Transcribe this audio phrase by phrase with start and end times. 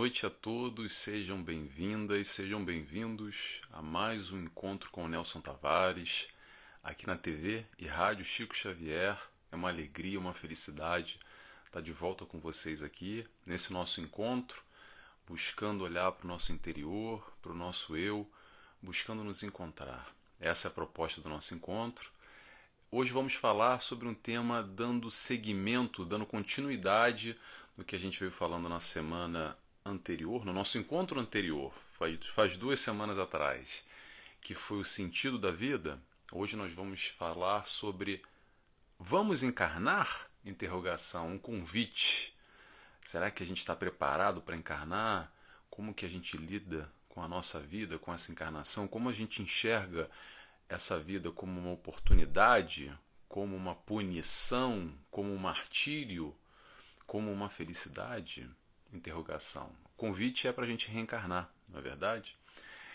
[0.00, 6.26] Noite a todos, sejam bem-vindas, sejam bem-vindos a mais um encontro com o Nelson Tavares,
[6.82, 9.20] aqui na TV e Rádio Chico Xavier.
[9.52, 11.20] É uma alegria, uma felicidade
[11.66, 14.62] estar de volta com vocês aqui nesse nosso encontro,
[15.26, 18.26] buscando olhar para o nosso interior, para o nosso eu,
[18.80, 20.16] buscando nos encontrar.
[20.40, 22.10] Essa é a proposta do nosso encontro.
[22.90, 27.38] Hoje vamos falar sobre um tema dando seguimento, dando continuidade
[27.76, 29.58] no que a gente veio falando na semana
[29.90, 33.84] anterior, no nosso encontro anterior, faz, faz duas semanas atrás,
[34.40, 36.00] que foi o sentido da vida,
[36.32, 38.22] hoje nós vamos falar sobre
[38.98, 40.28] vamos encarnar?
[40.44, 42.34] Interrogação, um convite.
[43.04, 45.32] Será que a gente está preparado para encarnar?
[45.68, 48.86] Como que a gente lida com a nossa vida, com essa encarnação?
[48.86, 50.08] Como a gente enxerga
[50.68, 52.96] essa vida como uma oportunidade,
[53.28, 56.34] como uma punição, como um martírio,
[57.06, 58.48] como uma felicidade?
[58.92, 59.72] Interrogação.
[59.84, 62.36] O convite é para a gente reencarnar, não é verdade?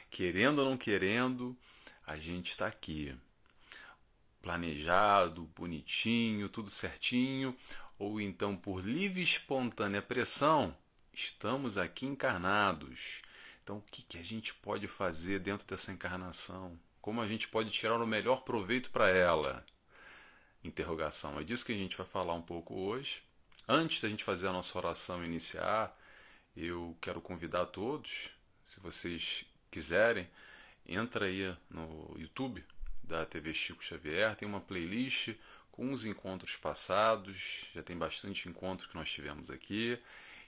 [0.10, 1.58] Querendo ou não querendo,
[2.06, 3.16] a gente está aqui.
[4.42, 7.56] Planejado, bonitinho, tudo certinho,
[7.98, 10.76] ou então por livre e espontânea pressão,
[11.14, 13.22] estamos aqui encarnados.
[13.64, 16.80] Então, o que, que a gente pode fazer dentro dessa encarnação?
[17.02, 19.66] Como a gente pode tirar o melhor proveito para ela?
[20.64, 21.40] Interrogação.
[21.40, 23.24] É disso que a gente vai falar um pouco hoje.
[23.68, 25.98] Antes da gente fazer a nossa oração iniciar,
[26.56, 28.30] eu quero convidar todos,
[28.64, 30.30] se vocês quiserem,
[30.88, 32.64] entra aí no YouTube
[33.04, 35.34] da TV Chico Xavier, tem uma playlist
[35.72, 39.98] com os encontros passados, já tem bastante encontro que nós tivemos aqui.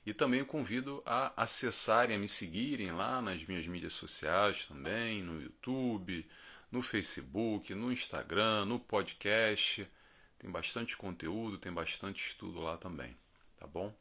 [0.05, 5.41] E também convido a acessarem, a me seguirem lá nas minhas mídias sociais também, no
[5.41, 6.23] YouTube,
[6.71, 9.87] no Facebook, no Instagram, no podcast.
[10.39, 13.17] Tem bastante conteúdo, tem bastante estudo lá também,
[13.57, 13.93] tá bom?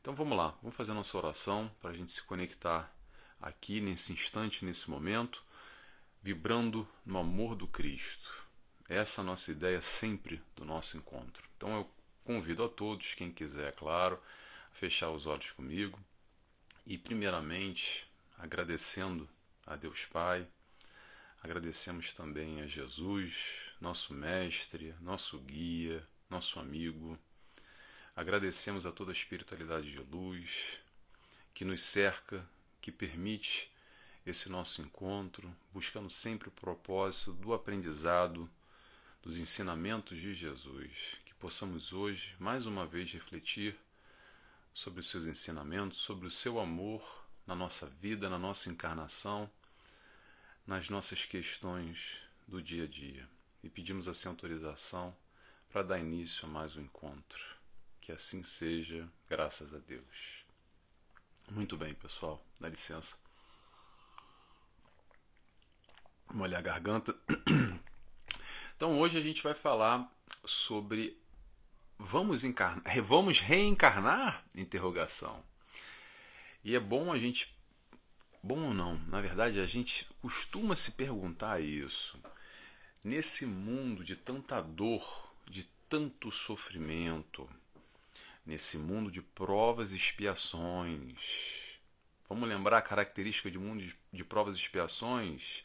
[0.00, 2.94] Então vamos lá, vamos fazer nossa oração para a gente se conectar
[3.40, 5.42] aqui nesse instante, nesse momento,
[6.22, 8.46] vibrando no amor do Cristo.
[8.88, 11.48] Essa é a nossa ideia sempre do nosso encontro.
[11.56, 11.90] Então eu
[12.24, 14.20] convido a todos, quem quiser, é claro,
[14.70, 15.98] a fechar os olhos comigo
[16.86, 19.28] e, primeiramente, agradecendo
[19.66, 20.46] a Deus Pai,
[21.42, 27.18] Agradecemos também a Jesus, nosso mestre, nosso guia, nosso amigo.
[28.14, 30.78] Agradecemos a toda a espiritualidade de luz
[31.54, 32.46] que nos cerca,
[32.78, 33.72] que permite
[34.26, 38.48] esse nosso encontro, buscando sempre o propósito do aprendizado,
[39.22, 41.16] dos ensinamentos de Jesus.
[41.24, 43.74] Que possamos hoje, mais uma vez, refletir
[44.74, 49.50] sobre os seus ensinamentos, sobre o seu amor na nossa vida, na nossa encarnação
[50.70, 53.28] nas nossas questões do dia a dia
[53.60, 55.12] e pedimos assim autorização
[55.68, 57.44] para dar início a mais um encontro.
[58.00, 60.44] Que assim seja, graças a Deus.
[61.50, 63.18] Muito bem, pessoal, dá licença.
[66.32, 67.16] Molhar a garganta.
[68.76, 70.10] Então hoje a gente vai falar
[70.42, 71.20] sobre
[71.98, 74.42] vamos encarnar, vamos reencarnar?
[74.54, 75.44] Interrogação.
[76.64, 77.54] E é bom a gente
[78.42, 82.18] Bom ou não, na verdade a gente costuma se perguntar isso.
[83.04, 87.46] Nesse mundo de tanta dor, de tanto sofrimento,
[88.46, 91.78] nesse mundo de provas e expiações,
[92.26, 95.62] vamos lembrar a característica de mundo de provas e expiações?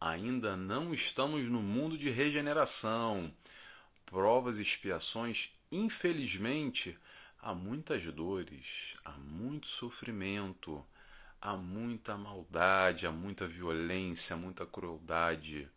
[0.00, 3.32] Ainda não estamos no mundo de regeneração.
[4.04, 6.98] Provas e expiações, infelizmente,
[7.40, 10.84] há muitas dores, há muito sofrimento
[11.46, 15.68] há muita maldade, há muita violência, há muita crueldade.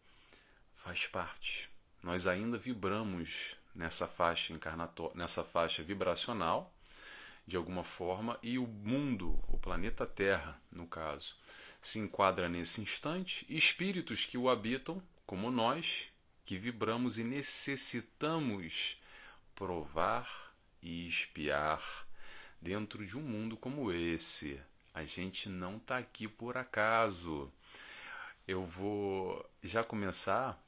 [0.76, 1.70] Faz parte.
[2.02, 6.74] Nós ainda vibramos nessa faixa encarnatória, nessa faixa vibracional,
[7.46, 11.36] de alguma forma, e o mundo, o planeta Terra, no caso,
[11.80, 16.08] se enquadra nesse instante, espíritos que o habitam, como nós,
[16.46, 19.00] que vibramos e necessitamos
[19.54, 20.52] provar
[20.82, 22.08] e espiar
[22.60, 24.60] dentro de um mundo como esse,
[24.94, 27.52] a gente não está aqui por acaso.
[28.48, 30.62] Eu vou já começar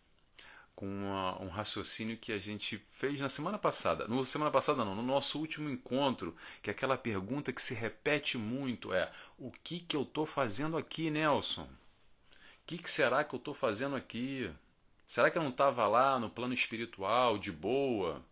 [0.76, 4.08] com uma, um raciocínio que a gente fez na semana passada.
[4.08, 8.38] No semana passada não, no nosso último encontro, que é aquela pergunta que se repete
[8.38, 11.64] muito é: o que que eu estou fazendo aqui, Nelson?
[11.64, 11.68] O
[12.66, 14.50] que, que será que eu estou fazendo aqui?
[15.06, 18.24] Será que eu não estava lá no plano espiritual, de boa?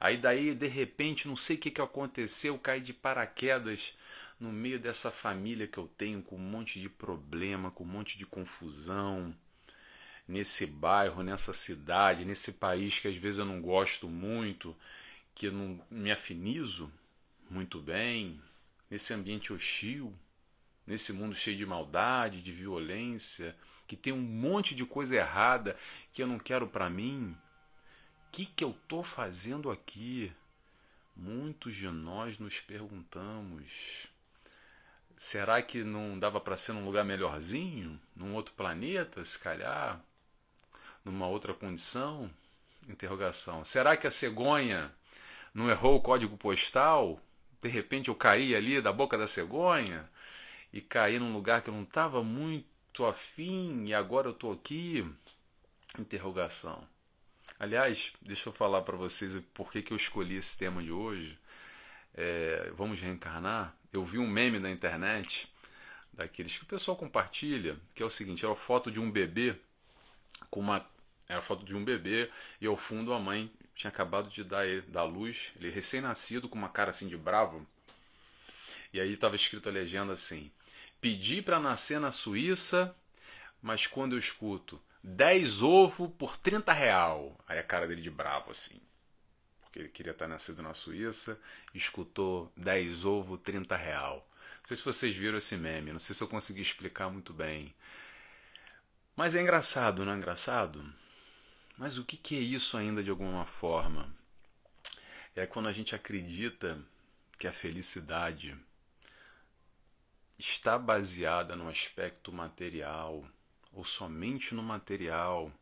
[0.00, 3.94] Aí daí, de repente, não sei o que, que aconteceu, caí de paraquedas
[4.38, 8.18] no meio dessa família que eu tenho com um monte de problema, com um monte
[8.18, 9.34] de confusão,
[10.28, 14.76] nesse bairro, nessa cidade, nesse país que às vezes eu não gosto muito,
[15.34, 16.92] que eu não me afinizo
[17.48, 18.40] muito bem,
[18.90, 20.12] nesse ambiente hostil,
[20.86, 23.56] nesse mundo cheio de maldade, de violência,
[23.86, 25.76] que tem um monte de coisa errada
[26.12, 27.36] que eu não quero para mim?
[28.26, 30.32] O que, que eu estou fazendo aqui?
[31.16, 34.08] Muitos de nós nos perguntamos.
[35.16, 37.98] Será que não dava para ser num lugar melhorzinho?
[38.14, 40.00] Num outro planeta, se calhar?
[41.04, 42.30] Numa outra condição?
[42.88, 43.64] Interrogação.
[43.64, 44.92] Será que a cegonha
[45.54, 47.20] não errou o código postal?
[47.60, 50.08] De repente eu caí ali da boca da cegonha
[50.72, 55.04] e caí num lugar que eu não estava muito afim e agora eu estou aqui?
[55.98, 56.86] Interrogação.
[57.58, 61.38] Aliás, deixa eu falar para vocês por que, que eu escolhi esse tema de hoje.
[62.14, 63.74] É, vamos reencarnar.
[63.92, 65.52] Eu vi um meme na internet,
[66.12, 69.56] daqueles que o pessoal compartilha, que é o seguinte: é a foto de um bebê
[70.50, 70.86] com uma.
[71.28, 72.30] É a foto de um bebê
[72.60, 76.68] e ao fundo a mãe tinha acabado de dar, dar luz, ele recém-nascido, com uma
[76.68, 77.66] cara assim de bravo.
[78.92, 80.50] E aí estava escrito a legenda assim:
[81.00, 82.94] Pedi para nascer na Suíça,
[83.60, 88.50] mas quando eu escuto 10 ovo por 30 real, aí a cara dele de bravo
[88.50, 88.80] assim.
[89.76, 91.38] Porque ele queria estar nascido na Suíça,
[91.74, 94.26] escutou 10 ovo 30 real.
[94.60, 97.74] Não sei se vocês viram esse meme, não sei se eu consegui explicar muito bem.
[99.14, 100.82] Mas é engraçado, não é engraçado?
[101.76, 104.10] Mas o que, que é isso ainda de alguma forma?
[105.34, 106.82] É quando a gente acredita
[107.38, 108.56] que a felicidade
[110.38, 113.28] está baseada no aspecto material
[113.74, 115.52] ou somente no material.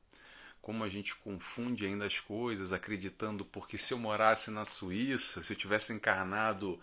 [0.64, 5.52] Como a gente confunde ainda as coisas, acreditando porque se eu morasse na Suíça, se
[5.52, 6.81] eu tivesse encarnado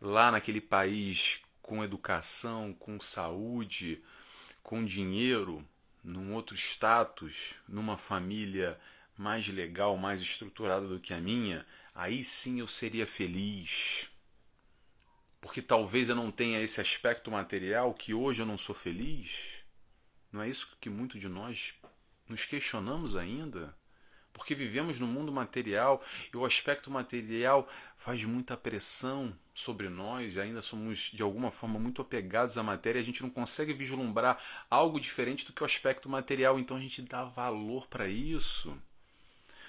[0.00, 4.02] lá naquele país com educação, com saúde,
[4.62, 5.62] com dinheiro,
[6.02, 8.80] num outro status, numa família
[9.18, 14.08] mais legal, mais estruturada do que a minha, aí sim eu seria feliz.
[15.42, 19.62] Porque talvez eu não tenha esse aspecto material que hoje eu não sou feliz.
[20.32, 21.74] Não é isso que muito de nós
[22.28, 23.74] nos questionamos ainda?
[24.32, 30.40] Porque vivemos no mundo material e o aspecto material faz muita pressão sobre nós e
[30.40, 34.98] ainda somos de alguma forma muito apegados à matéria, a gente não consegue vislumbrar algo
[34.98, 38.76] diferente do que o aspecto material, então a gente dá valor para isso.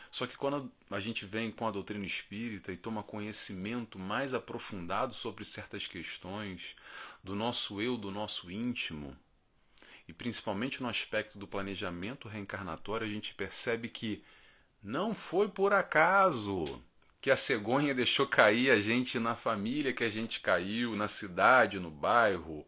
[0.09, 5.13] Só que quando a gente vem com a doutrina espírita e toma conhecimento mais aprofundado
[5.13, 6.75] sobre certas questões
[7.23, 9.15] do nosso eu, do nosso íntimo,
[10.07, 14.23] e principalmente no aspecto do planejamento reencarnatório, a gente percebe que
[14.83, 16.83] não foi por acaso
[17.19, 21.79] que a cegonha deixou cair a gente na família que a gente caiu, na cidade,
[21.79, 22.67] no bairro,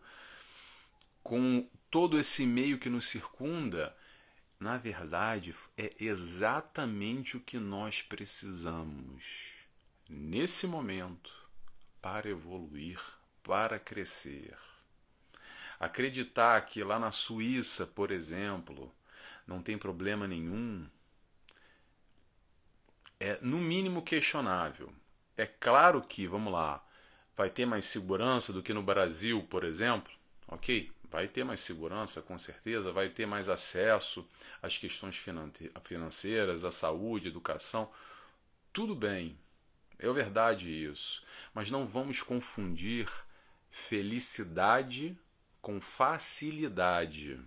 [1.21, 3.95] com todo esse meio que nos circunda.
[4.59, 9.53] Na verdade, é exatamente o que nós precisamos
[10.09, 11.31] nesse momento
[12.01, 12.99] para evoluir,
[13.43, 14.57] para crescer.
[15.79, 18.93] Acreditar que lá na Suíça, por exemplo,
[19.45, 20.87] não tem problema nenhum
[23.19, 24.91] é no mínimo questionável.
[25.35, 26.83] É claro que, vamos lá,
[27.35, 30.11] vai ter mais segurança do que no Brasil, por exemplo,
[30.47, 30.91] ok?
[31.09, 34.27] Vai ter mais segurança, com certeza, vai ter mais acesso
[34.61, 35.15] às questões
[35.83, 37.89] financeiras, à saúde, educação.
[38.73, 39.37] Tudo bem,
[39.97, 41.23] é verdade isso.
[41.53, 43.09] Mas não vamos confundir
[43.71, 45.17] felicidade
[45.61, 47.39] com facilidade.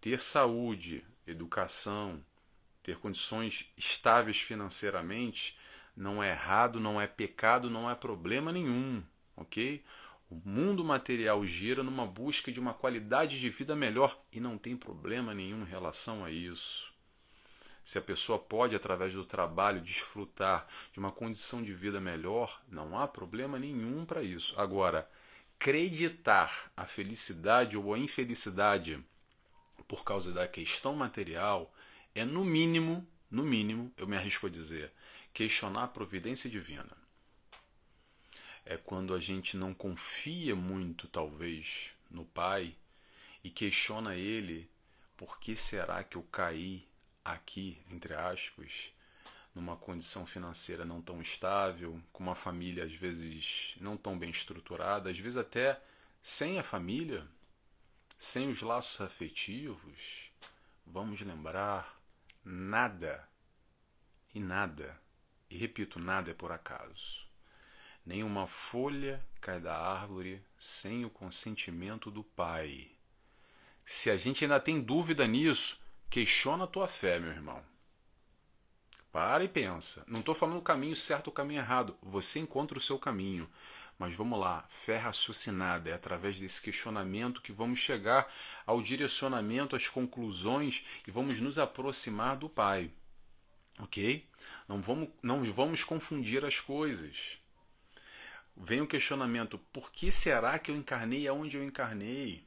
[0.00, 2.24] Ter saúde, educação,
[2.82, 5.58] ter condições estáveis financeiramente
[5.96, 9.02] não é errado, não é pecado, não é problema nenhum,
[9.36, 9.82] ok?
[10.28, 14.76] O mundo material gira numa busca de uma qualidade de vida melhor e não tem
[14.76, 16.92] problema nenhum em relação a isso.
[17.82, 22.98] Se a pessoa pode, através do trabalho, desfrutar de uma condição de vida melhor, não
[22.98, 24.60] há problema nenhum para isso.
[24.60, 25.08] Agora,
[25.58, 29.02] acreditar a felicidade ou a infelicidade
[29.88, 31.74] por causa da questão material
[32.14, 34.92] é no mínimo, no mínimo, eu me arrisco a dizer,
[35.32, 36.96] questionar a providência divina.
[38.64, 42.74] É quando a gente não confia muito, talvez, no Pai
[43.42, 44.68] e questiona ele
[45.16, 46.86] por que será que eu caí
[47.24, 48.92] aqui, entre aspas,
[49.56, 55.08] numa condição financeira não tão estável, com uma família às vezes não tão bem estruturada,
[55.08, 55.80] às vezes até
[56.20, 57.26] sem a família,
[58.18, 60.30] sem os laços afetivos.
[60.86, 61.98] Vamos lembrar
[62.44, 63.26] nada
[64.34, 65.00] e nada,
[65.48, 67.24] e repito, nada é por acaso.
[68.04, 72.90] Nenhuma folha cai da árvore sem o consentimento do Pai.
[73.86, 77.64] Se a gente ainda tem dúvida nisso, questiona a tua fé, meu irmão.
[79.12, 80.04] Para e pensa.
[80.06, 81.96] Não estou falando o caminho certo ou o caminho errado.
[82.02, 83.48] Você encontra o seu caminho.
[83.98, 88.30] Mas vamos lá, fé raciocinada, é através desse questionamento que vamos chegar
[88.66, 92.90] ao direcionamento, às conclusões e vamos nos aproximar do Pai.
[93.78, 94.26] Ok?
[94.68, 97.38] Não vamos, não vamos confundir as coisas.
[98.54, 102.46] Vem o questionamento: por que será que eu encarnei aonde eu encarnei?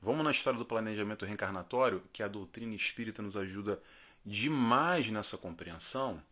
[0.00, 3.82] Vamos na história do planejamento reencarnatório, que a doutrina espírita nos ajuda
[4.24, 6.22] demais nessa compreensão.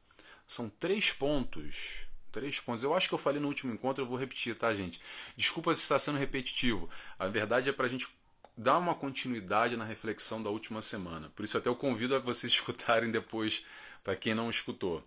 [0.47, 2.05] São três pontos.
[2.31, 2.83] Três pontos.
[2.83, 5.00] Eu acho que eu falei no último encontro, eu vou repetir, tá, gente?
[5.37, 6.88] Desculpa se está sendo repetitivo.
[7.19, 8.09] A verdade é para a gente
[8.57, 11.31] dar uma continuidade na reflexão da última semana.
[11.31, 13.64] Por isso, até eu convido a vocês escutarem depois,
[14.02, 15.07] para quem não escutou.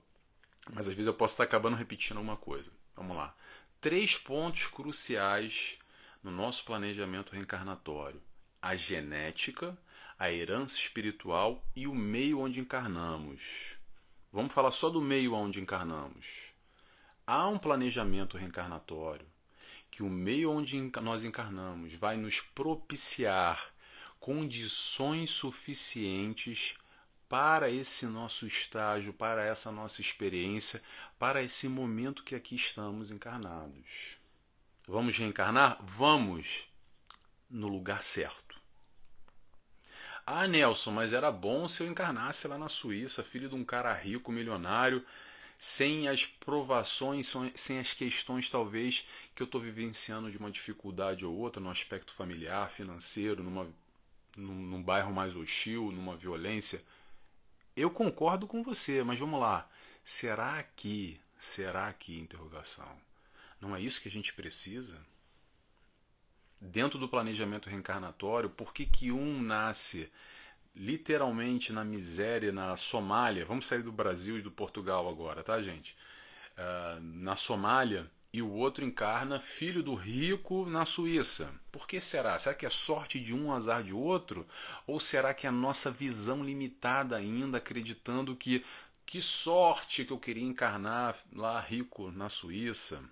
[0.71, 2.71] Mas às vezes eu posso estar acabando repetindo alguma coisa.
[2.95, 3.35] Vamos lá.
[3.81, 5.79] Três pontos cruciais
[6.21, 8.21] no nosso planejamento reencarnatório:
[8.61, 9.77] a genética,
[10.19, 13.77] a herança espiritual e o meio onde encarnamos.
[14.33, 16.49] Vamos falar só do meio onde encarnamos.
[17.25, 19.25] Há um planejamento reencarnatório
[19.89, 23.73] que o meio onde nós encarnamos vai nos propiciar
[24.19, 26.75] condições suficientes
[27.29, 30.83] para esse nosso estágio, para essa nossa experiência,
[31.17, 34.17] para esse momento que aqui estamos encarnados.
[34.85, 35.77] Vamos reencarnar?
[35.81, 36.67] Vamos
[37.49, 38.48] no lugar certo.
[40.31, 43.91] Ah, Nelson, mas era bom se eu encarnasse lá na Suíça, filho de um cara
[43.93, 45.03] rico, milionário,
[45.57, 51.35] sem as provações, sem as questões talvez que eu estou vivenciando de uma dificuldade ou
[51.35, 53.67] outra no aspecto familiar, financeiro, numa,
[54.37, 56.83] num, num bairro mais hostil, numa violência
[57.75, 59.67] eu concordo com você, mas vamos lá.
[60.05, 62.95] Será que, será que, interrogação,
[63.59, 64.99] não é isso que a gente precisa?
[66.61, 70.11] Dentro do planejamento reencarnatório, por que, que um nasce
[70.75, 73.45] literalmente na miséria, na Somália?
[73.45, 75.95] Vamos sair do Brasil e do Portugal agora, tá, gente?
[76.57, 81.51] Uh, na Somália, e o outro encarna filho do rico na Suíça.
[81.71, 82.37] Por que será?
[82.37, 84.47] Será que é sorte de um, azar de outro?
[84.85, 88.63] Ou será que é a nossa visão limitada ainda, acreditando que
[89.05, 93.03] que sorte que eu queria encarnar lá rico na Suíça?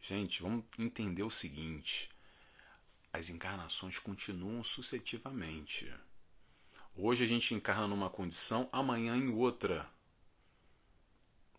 [0.00, 2.10] Gente, vamos entender o seguinte:
[3.12, 5.92] as encarnações continuam sucessivamente.
[6.96, 9.86] Hoje a gente encarna numa condição, amanhã em outra.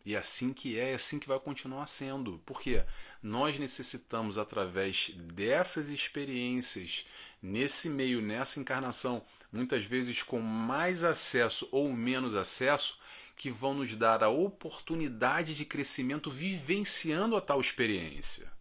[0.06, 2.42] E é assim que é, é assim que vai continuar sendo.
[2.46, 2.84] Porque
[3.22, 7.06] nós necessitamos, através dessas experiências,
[7.42, 13.00] nesse meio, nessa encarnação, muitas vezes com mais acesso ou menos acesso,
[13.36, 18.53] que vão nos dar a oportunidade de crescimento vivenciando a tal experiência.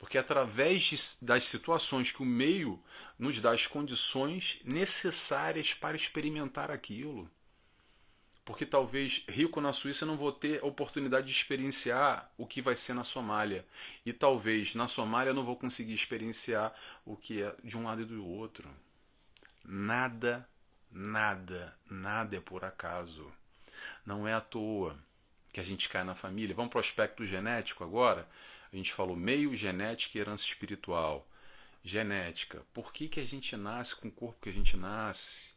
[0.00, 2.82] Porque através de, das situações que o meio
[3.16, 7.30] nos dá as condições necessárias para experimentar aquilo
[8.50, 12.74] porque talvez rico na Suíça não vou ter a oportunidade de experienciar o que vai
[12.74, 13.64] ser na Somália.
[14.04, 16.74] E talvez na Somália não vou conseguir experienciar
[17.06, 18.68] o que é de um lado e do outro.
[19.64, 20.48] Nada,
[20.90, 23.30] nada, nada é por acaso.
[24.04, 24.98] Não é à toa
[25.52, 26.52] que a gente cai na família.
[26.52, 28.28] Vamos para o aspecto genético agora?
[28.72, 31.28] A gente falou meio genética e herança espiritual.
[31.82, 32.62] Genética.
[32.72, 35.54] Por que, que a gente nasce com o corpo que a gente nasce?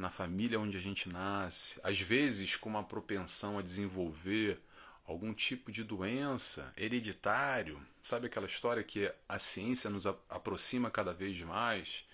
[0.00, 4.58] na família onde a gente nasce, às vezes com uma propensão a desenvolver
[5.06, 7.80] algum tipo de doença hereditário.
[8.02, 12.06] Sabe aquela história que a ciência nos aproxima cada vez mais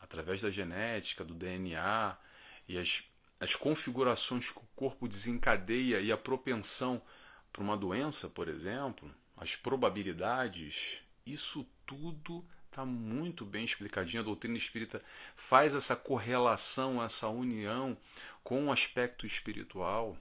[0.00, 2.16] através da genética, do DNA
[2.66, 3.04] e as,
[3.38, 7.00] as configurações que o corpo desencadeia e a propensão
[7.52, 14.22] para uma doença, por exemplo, as probabilidades, isso tudo Está muito bem explicadinho.
[14.22, 15.02] A doutrina espírita
[15.34, 17.98] faz essa correlação, essa união
[18.44, 20.16] com o aspecto espiritual,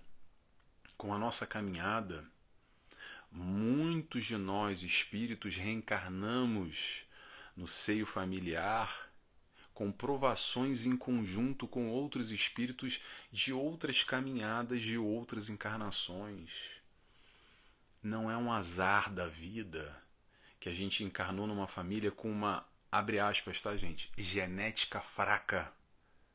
[0.98, 2.26] com a nossa caminhada.
[3.32, 7.06] Muitos de nós, espíritos, reencarnamos
[7.56, 9.12] no seio familiar,
[9.72, 13.00] com provações em conjunto com outros espíritos
[13.32, 16.79] de outras caminhadas, de outras encarnações.
[18.02, 19.96] Não é um azar da vida
[20.58, 24.10] que a gente encarnou numa família com uma, abre aspas, tá, gente?
[24.18, 25.72] Genética fraca.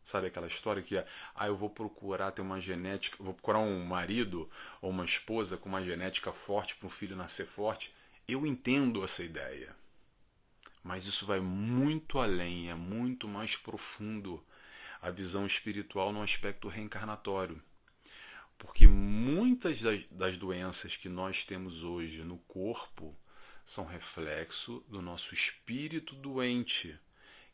[0.03, 0.99] Sabe aquela história que
[1.35, 4.51] ah, eu vou procurar ter uma genética, vou procurar um marido
[4.83, 7.95] ou uma esposa com uma genética forte para um filho nascer forte?
[8.29, 9.75] Eu entendo essa ideia.
[10.83, 14.45] Mas isso vai muito além, é muito mais profundo
[15.01, 17.63] a visão espiritual no aspecto reencarnatório.
[18.65, 23.15] Porque muitas das, das doenças que nós temos hoje no corpo
[23.63, 26.99] são reflexo do nosso espírito doente,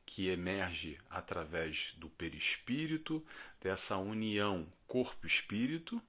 [0.07, 3.25] que emerge através do perispírito,
[3.61, 6.01] dessa união corpo-espírito,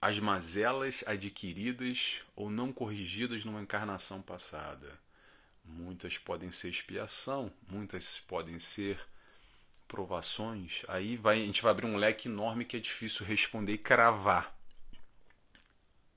[0.00, 4.96] as mazelas adquiridas ou não corrigidas numa encarnação passada.
[5.64, 9.04] Muitas podem ser expiação, muitas podem ser
[9.88, 10.84] provações.
[10.86, 14.54] Aí vai, a gente vai abrir um leque enorme que é difícil responder e cravar.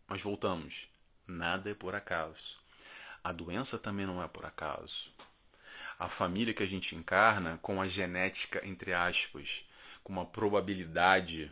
[0.08, 0.90] Mas voltamos.
[1.26, 2.58] Nada é por acaso.
[3.24, 5.12] A doença também não é por acaso.
[5.98, 9.66] A família que a gente encarna, com a genética, entre aspas,
[10.04, 11.52] com uma probabilidade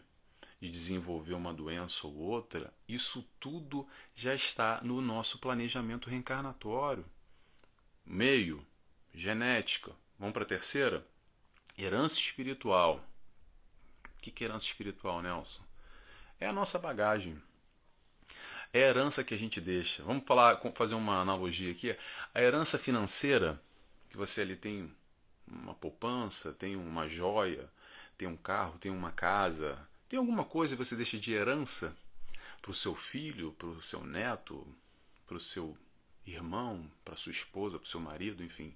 [0.59, 7.05] de desenvolver uma doença ou outra, isso tudo já está no nosso planejamento reencarnatório.
[8.05, 8.65] Meio,
[9.13, 9.91] genética.
[10.17, 11.07] Vamos para a terceira?
[11.81, 13.01] Herança espiritual.
[14.03, 15.63] O que é herança espiritual, Nelson?
[16.37, 17.41] É a nossa bagagem.
[18.73, 20.03] É a herança que a gente deixa.
[20.03, 21.95] Vamos falar, fazer uma analogia aqui.
[22.33, 23.61] A herança financeira,
[24.09, 24.93] que você ali tem
[25.47, 27.71] uma poupança, tem uma joia,
[28.17, 31.95] tem um carro, tem uma casa, tem alguma coisa que você deixa de herança
[32.61, 34.67] para o seu filho, para o seu neto,
[35.25, 35.77] para o seu
[36.27, 38.75] irmão, para sua esposa, para o seu marido, enfim.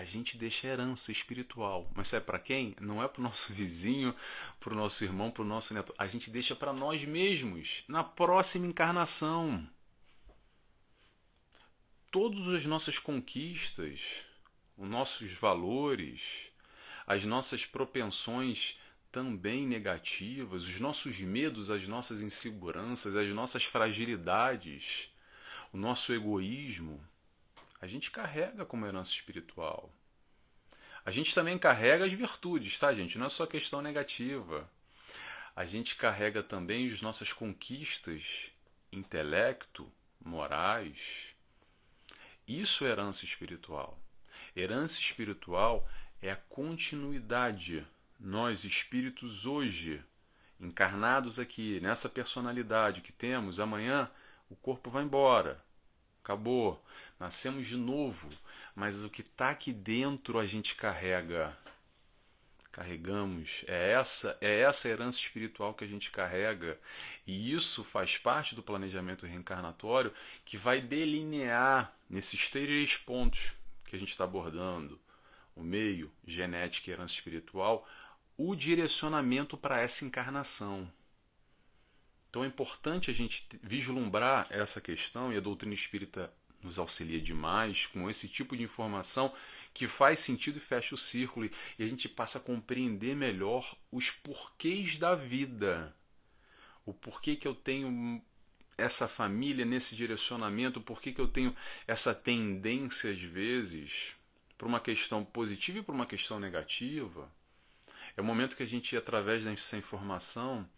[0.00, 1.90] A gente deixa herança espiritual.
[1.94, 2.74] Mas sabe para quem?
[2.80, 4.16] Não é para o nosso vizinho,
[4.58, 5.94] para o nosso irmão, para o nosso neto.
[5.98, 9.68] A gente deixa para nós mesmos, na próxima encarnação.
[12.10, 14.24] Todas as nossas conquistas,
[14.74, 16.50] os nossos valores,
[17.06, 18.78] as nossas propensões
[19.12, 25.12] também negativas, os nossos medos, as nossas inseguranças, as nossas fragilidades,
[25.74, 27.06] o nosso egoísmo,
[27.80, 29.90] a gente carrega como herança espiritual.
[31.04, 33.18] A gente também carrega as virtudes, tá, gente?
[33.18, 34.70] Não é só questão negativa.
[35.56, 38.50] A gente carrega também as nossas conquistas,
[38.92, 39.90] intelecto,
[40.22, 41.34] morais.
[42.46, 43.98] Isso é herança espiritual.
[44.54, 45.88] Herança espiritual
[46.20, 47.86] é a continuidade
[48.18, 50.04] nós espíritos hoje,
[50.60, 54.10] encarnados aqui, nessa personalidade que temos, amanhã
[54.50, 55.64] o corpo vai embora.
[56.22, 56.84] Acabou.
[57.20, 58.28] Nascemos de novo.
[58.74, 61.54] Mas o que está aqui dentro a gente carrega.
[62.72, 63.62] Carregamos.
[63.68, 66.80] É essa, é essa herança espiritual que a gente carrega.
[67.26, 70.14] E isso faz parte do planejamento reencarnatório
[70.46, 73.52] que vai delinear nesses três pontos
[73.84, 74.98] que a gente está abordando:
[75.54, 77.86] o meio, genética e herança espiritual
[78.42, 80.90] o direcionamento para essa encarnação.
[82.30, 87.86] Então é importante a gente vislumbrar essa questão e a doutrina espírita nos auxilia demais
[87.86, 89.32] com esse tipo de informação
[89.72, 94.10] que faz sentido e fecha o círculo e a gente passa a compreender melhor os
[94.10, 95.94] porquês da vida.
[96.84, 98.20] O porquê que eu tenho
[98.76, 101.54] essa família nesse direcionamento, por que eu tenho
[101.86, 104.16] essa tendência às vezes
[104.56, 107.30] para uma questão positiva e para uma questão negativa.
[108.16, 110.68] É o momento que a gente, através dessa informação,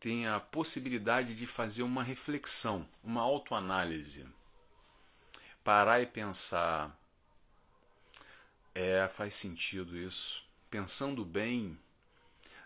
[0.00, 4.26] tem a possibilidade de fazer uma reflexão, uma autoanálise.
[5.64, 6.96] Parar e pensar:
[8.74, 10.44] é, faz sentido isso.
[10.70, 11.78] Pensando bem,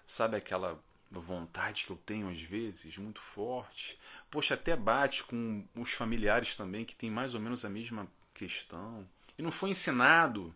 [0.06, 0.80] sabe aquela
[1.10, 3.98] vontade que eu tenho às vezes, muito forte?
[4.30, 9.06] Poxa, até bate com os familiares também que tem mais ou menos a mesma questão.
[9.38, 10.54] E não foi ensinado,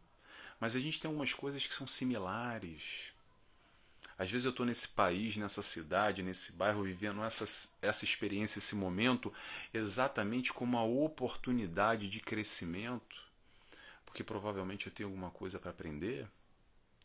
[0.59, 3.09] mas a gente tem algumas coisas que são similares.
[4.20, 7.46] Às vezes eu estou nesse país, nessa cidade, nesse bairro, vivendo essa,
[7.80, 9.33] essa experiência, esse momento,
[9.72, 13.16] exatamente como uma oportunidade de crescimento,
[14.04, 16.28] porque provavelmente eu tenho alguma coisa para aprender,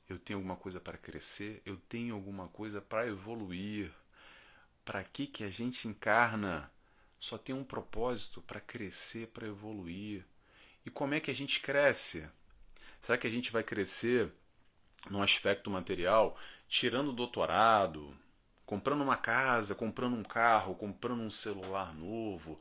[0.09, 3.93] eu tenho alguma coisa para crescer, eu tenho alguma coisa para evoluir.
[4.83, 6.69] Para que, que a gente encarna?
[7.17, 10.25] Só tem um propósito para crescer, para evoluir.
[10.85, 12.27] E como é que a gente cresce?
[12.99, 14.33] Será que a gente vai crescer
[15.09, 18.15] no aspecto material tirando doutorado,
[18.65, 22.59] comprando uma casa, comprando um carro, comprando um celular novo,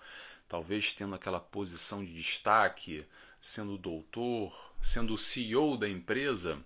[0.48, 3.06] talvez tendo aquela posição de destaque,
[3.40, 6.62] sendo doutor, sendo o CEO da empresa.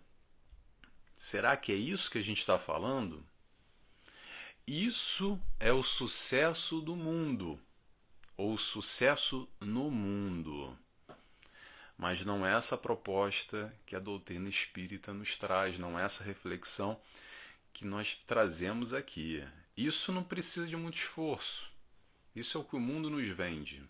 [1.16, 3.24] Será que é isso que a gente está falando?
[4.66, 7.58] Isso é o sucesso do mundo,
[8.36, 10.76] ou sucesso no mundo.
[11.96, 17.00] Mas não é essa proposta que a doutrina espírita nos traz, não é essa reflexão
[17.78, 19.40] que nós trazemos aqui.
[19.76, 21.70] Isso não precisa de muito esforço.
[22.34, 23.80] Isso é o que o mundo nos vende.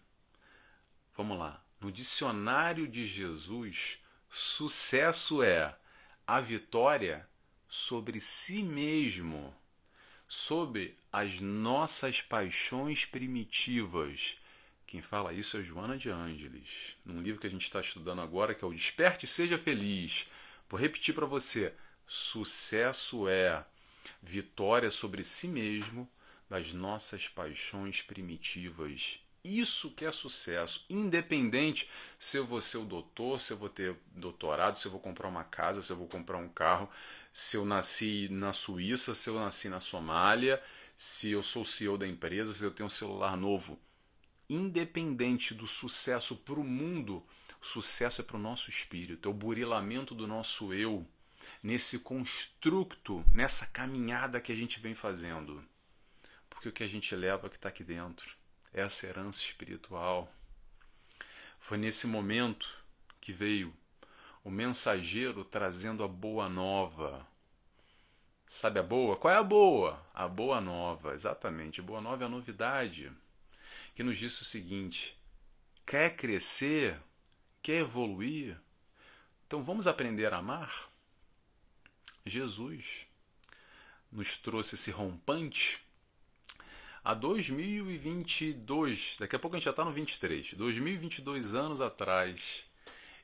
[1.17, 1.65] Vamos lá.
[1.81, 3.99] No dicionário de Jesus,
[4.29, 5.75] sucesso é
[6.27, 7.27] a vitória
[7.67, 9.57] sobre si mesmo,
[10.29, 14.37] sobre as nossas paixões primitivas.
[14.87, 18.55] Quem fala isso é Joana de Ângeles, num livro que a gente está estudando agora,
[18.55, 20.29] que é o Desperte e Seja Feliz.
[20.69, 21.73] Vou repetir para você:
[22.07, 23.65] sucesso é
[24.23, 26.09] vitória sobre si mesmo
[26.49, 29.21] das nossas paixões primitivas.
[29.45, 33.97] Isso que é sucesso, independente se eu vou ser o doutor, se eu vou ter
[34.15, 36.91] doutorado, se eu vou comprar uma casa, se eu vou comprar um carro,
[37.33, 40.63] se eu nasci na Suíça, se eu nasci na Somália,
[40.97, 43.79] se eu sou CEO da empresa, se eu tenho um celular novo.
[44.51, 47.25] Independente do sucesso para o mundo,
[47.61, 51.07] sucesso é para o nosso espírito, é o burilamento do nosso eu
[51.63, 55.65] nesse construto, nessa caminhada que a gente vem fazendo.
[56.49, 58.37] Porque o que a gente leva que está aqui dentro,
[58.73, 60.33] é essa herança espiritual.
[61.61, 62.75] Foi nesse momento
[63.21, 63.75] que veio
[64.45, 67.27] o mensageiro trazendo a boa nova.
[68.47, 69.17] Sabe a boa?
[69.17, 70.03] Qual é a boa?
[70.15, 71.83] A boa nova, exatamente.
[71.83, 73.13] Boa nova é a novidade,
[73.95, 75.17] que nos disse o seguinte:
[75.85, 76.99] quer crescer?
[77.61, 78.59] Quer evoluir?
[79.47, 80.89] Então vamos aprender a amar?
[82.29, 83.07] Jesus
[84.11, 85.81] nos trouxe esse rompante
[87.05, 92.65] a 2022, daqui a pouco a gente já está no 23, 2022 anos atrás,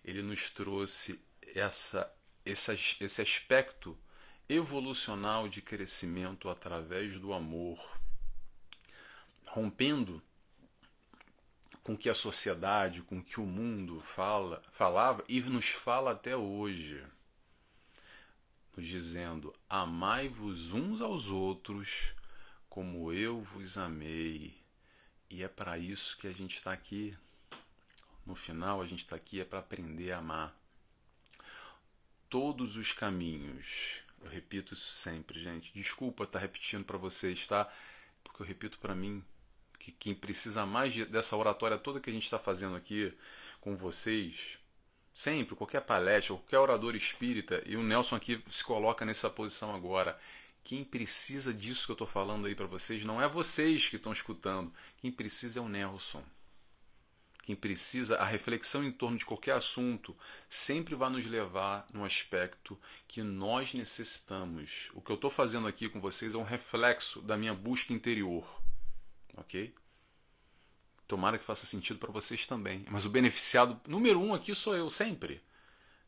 [0.05, 1.21] ele nos trouxe
[1.55, 2.11] essa,
[2.45, 3.99] esse, esse aspecto
[4.49, 7.99] evolucional de crescimento através do amor,
[9.49, 10.23] rompendo
[11.83, 17.05] com que a sociedade, com que o mundo fala, falava e nos fala até hoje,
[18.83, 22.15] dizendo: amai-vos uns aos outros
[22.69, 24.57] como eu vos amei.
[25.31, 27.17] E é para isso que a gente está aqui.
[28.27, 30.59] No final, a gente está aqui é para aprender a amar.
[32.29, 34.03] Todos os caminhos.
[34.21, 35.73] Eu repito isso sempre, gente.
[35.73, 37.73] Desculpa estar tá repetindo para vocês, tá?
[38.25, 39.23] Porque eu repito para mim
[39.79, 43.13] que quem precisa mais dessa oratória toda que a gente está fazendo aqui
[43.61, 44.59] com vocês,
[45.15, 50.19] sempre, qualquer palestra, qualquer orador espírita, e o Nelson aqui se coloca nessa posição agora.
[50.65, 54.13] Quem precisa disso que eu estou falando aí para vocês não é vocês que estão
[54.13, 54.73] escutando.
[54.97, 56.25] Quem precisa é o Nelson.
[57.43, 60.17] Quem precisa, a reflexão em torno de qualquer assunto
[60.49, 64.91] sempre vai nos levar num aspecto que nós necessitamos.
[64.95, 68.63] O que eu estou fazendo aqui com vocês é um reflexo da minha busca interior.
[69.37, 69.75] Ok?
[71.07, 72.85] Tomara que faça sentido para vocês também.
[72.91, 75.43] Mas o beneficiado número um aqui sou eu, sempre.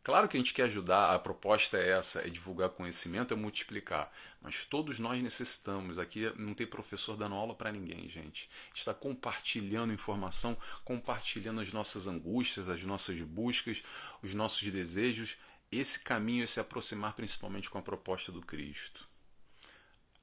[0.07, 4.13] Claro que a gente quer ajudar, a proposta é essa, é divulgar conhecimento, é multiplicar.
[4.41, 5.99] Mas todos nós necessitamos.
[5.99, 8.49] Aqui não tem professor dando aula para ninguém, gente.
[8.73, 13.83] Está compartilhando informação, compartilhando as nossas angústias, as nossas buscas,
[14.23, 15.37] os nossos desejos.
[15.73, 19.09] Esse caminho é se aproximar principalmente com a proposta do Cristo.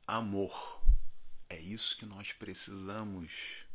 [0.08, 0.82] Amor.
[1.50, 3.66] É isso que nós precisamos.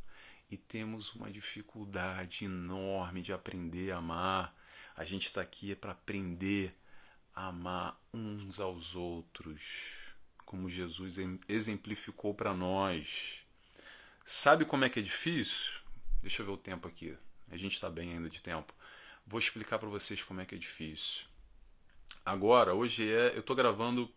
[0.51, 4.59] E temos uma dificuldade enorme de aprender a amar
[4.99, 6.77] a gente está aqui é para aprender
[7.33, 10.13] a amar uns aos outros,
[10.45, 13.47] como Jesus exemplificou para nós.
[14.25, 15.73] Sabe como é que é difícil?
[16.21, 17.17] Deixa eu ver o tempo aqui.
[17.49, 18.75] A gente está bem ainda de tempo.
[19.25, 21.27] Vou explicar para vocês como é que é difícil.
[22.27, 24.13] Agora, hoje é, eu estou gravando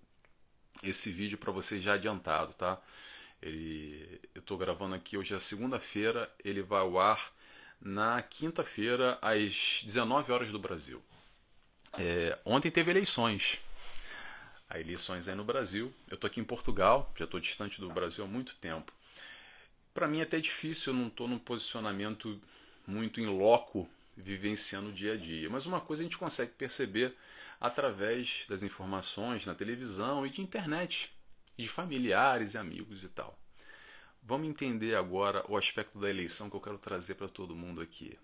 [0.81, 2.81] esse vídeo para vocês já adiantado, tá?
[3.41, 7.33] Ele, eu estou gravando aqui hoje é segunda-feira, ele vai ao ar
[7.79, 11.01] na quinta-feira, às 19 horas do Brasil.
[11.97, 13.59] É, ontem teve eleições.
[14.69, 15.93] Há eleições aí no Brasil.
[16.07, 18.93] Eu estou aqui em Portugal, já estou distante do Brasil há muito tempo.
[19.93, 22.39] Para mim é até difícil, eu não estou num posicionamento
[22.87, 25.49] muito em loco, vivenciando o dia a dia.
[25.49, 27.13] Mas uma coisa a gente consegue perceber
[27.59, 31.11] através das informações na televisão e de internet,
[31.57, 33.37] de familiares e amigos e tal.
[34.23, 38.17] Vamos entender agora o aspecto da eleição que eu quero trazer para todo mundo aqui.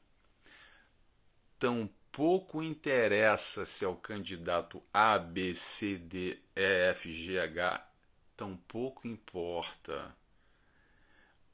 [1.58, 7.88] Tão pouco interessa se é o candidato A, B, C, D, E, F, G, H,
[8.36, 10.16] tão pouco importa.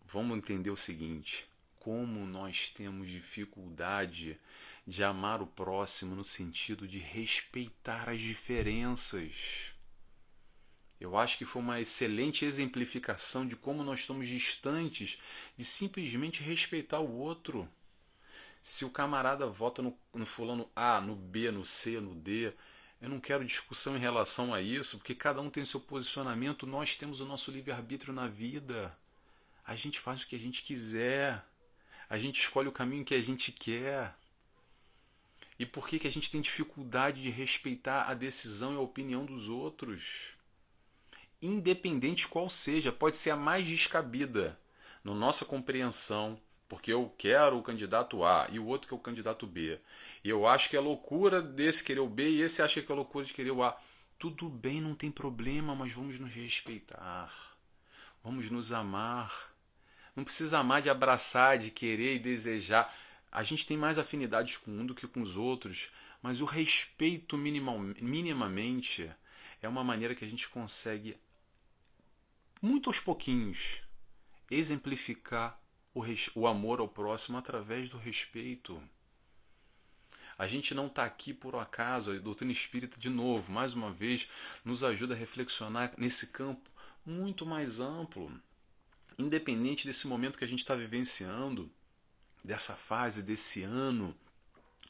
[0.06, 1.48] Vamos entender o seguinte:
[1.80, 4.40] como nós temos dificuldade
[4.86, 9.73] de amar o próximo no sentido de respeitar as diferenças.
[11.04, 15.20] Eu acho que foi uma excelente exemplificação de como nós estamos distantes
[15.58, 17.68] de simplesmente respeitar o outro.
[18.62, 22.54] Se o camarada vota no, no fulano A, no B, no C, no D,
[23.02, 26.96] eu não quero discussão em relação a isso, porque cada um tem seu posicionamento, nós
[26.96, 28.98] temos o nosso livre-arbítrio na vida.
[29.68, 31.44] A gente faz o que a gente quiser.
[32.10, 34.16] A gente escolhe o caminho que a gente quer.
[35.60, 39.26] E por que, que a gente tem dificuldade de respeitar a decisão e a opinião
[39.26, 40.42] dos outros?
[41.46, 44.60] Independente qual seja, pode ser a mais descabida
[45.04, 49.00] na nossa compreensão, porque eu quero o candidato A e o outro que é o
[49.00, 49.80] candidato B.
[50.24, 52.96] E eu acho que é loucura desse querer o B e esse acha que é
[52.96, 53.78] loucura de querer o A.
[54.18, 57.32] Tudo bem, não tem problema, mas vamos nos respeitar.
[58.24, 59.54] Vamos nos amar.
[60.16, 62.94] Não precisa amar de abraçar, de querer e desejar.
[63.32, 67.38] A gente tem mais afinidades com um do que com os outros, mas o respeito
[67.38, 69.12] minimal, minimamente
[69.62, 71.18] é uma maneira que a gente consegue,
[72.64, 73.82] muito aos pouquinhos,
[74.50, 75.62] exemplificar
[75.94, 76.02] o,
[76.34, 78.82] o amor ao próximo através do respeito.
[80.38, 82.14] A gente não está aqui por acaso.
[82.14, 84.30] A doutrina espírita, de novo, mais uma vez,
[84.64, 86.70] nos ajuda a reflexionar nesse campo
[87.06, 88.32] muito mais amplo.
[89.20, 91.70] Independente desse momento que a gente está vivenciando,
[92.42, 94.16] dessa fase, desse ano,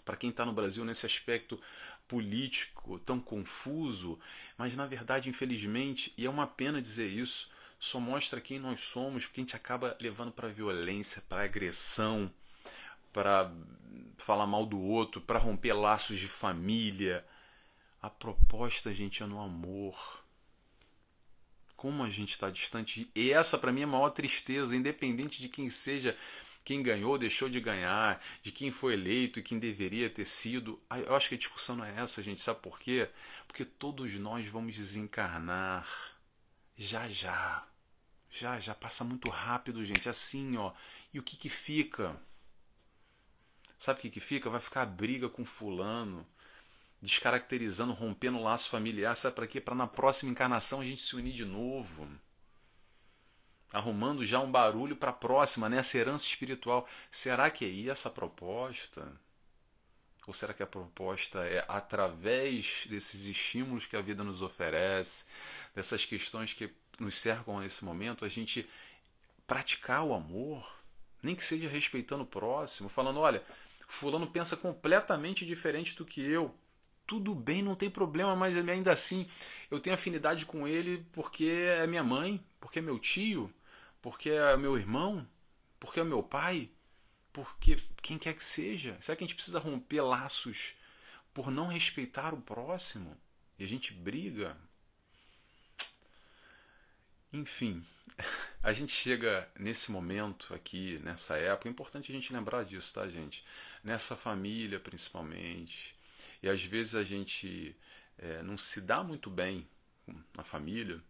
[0.06, 1.60] para quem está no Brasil nesse aspecto
[2.08, 4.20] político tão confuso,
[4.56, 7.52] mas na verdade, infelizmente, e é uma pena dizer isso,
[7.84, 12.34] só mostra quem nós somos, porque a gente acaba levando para violência, para agressão,
[13.12, 13.52] para
[14.18, 17.26] falar mal do outro, para romper laços de família.
[18.02, 20.24] A proposta, gente, é no amor.
[21.76, 23.12] Como a gente está distante.
[23.14, 26.18] E essa, para mim, é a maior tristeza, independente de quem seja,
[26.64, 30.82] quem ganhou, deixou de ganhar, de quem foi eleito e quem deveria ter sido.
[31.06, 32.42] Eu acho que a discussão não é essa, gente.
[32.42, 33.10] Sabe por quê?
[33.46, 35.86] Porque todos nós vamos desencarnar.
[36.78, 37.73] Já, já.
[38.36, 40.10] Já, já passa muito rápido, gente.
[40.10, 40.74] Assim, ó.
[41.14, 42.20] E o que que fica?
[43.78, 44.50] Sabe o que, que fica?
[44.50, 46.26] Vai ficar a briga com fulano,
[47.00, 49.16] descaracterizando, rompendo o laço familiar.
[49.16, 49.62] Sabe para quê?
[49.62, 52.10] Para na próxima encarnação a gente se unir de novo.
[53.72, 55.78] Arrumando já um barulho para a próxima, né?
[55.78, 56.90] essa herança espiritual.
[57.12, 59.12] Será que é essa a proposta?
[60.26, 65.26] Ou será que a proposta é através desses estímulos que a vida nos oferece,
[65.76, 68.70] dessas questões que nos cercam nesse momento, a gente
[69.48, 70.70] praticar o amor?
[71.22, 73.44] Nem que seja respeitando o próximo, falando: olha,
[73.88, 76.54] Fulano pensa completamente diferente do que eu.
[77.06, 79.28] Tudo bem, não tem problema, mas ainda assim
[79.70, 83.54] eu tenho afinidade com ele porque é minha mãe, porque é meu tio,
[84.02, 85.28] porque é meu irmão,
[85.80, 86.70] porque é meu pai,
[87.32, 88.98] porque quem quer que seja.
[89.00, 90.76] Será que a gente precisa romper laços
[91.34, 93.18] por não respeitar o próximo?
[93.60, 94.58] E a gente briga?
[97.34, 97.84] Enfim,
[98.62, 103.08] a gente chega nesse momento aqui, nessa época, é importante a gente lembrar disso, tá,
[103.08, 103.44] gente?
[103.84, 105.96] Nessa família, principalmente.
[106.42, 107.76] E às vezes a gente
[108.20, 109.68] é, não se dá muito bem
[110.38, 111.02] na família,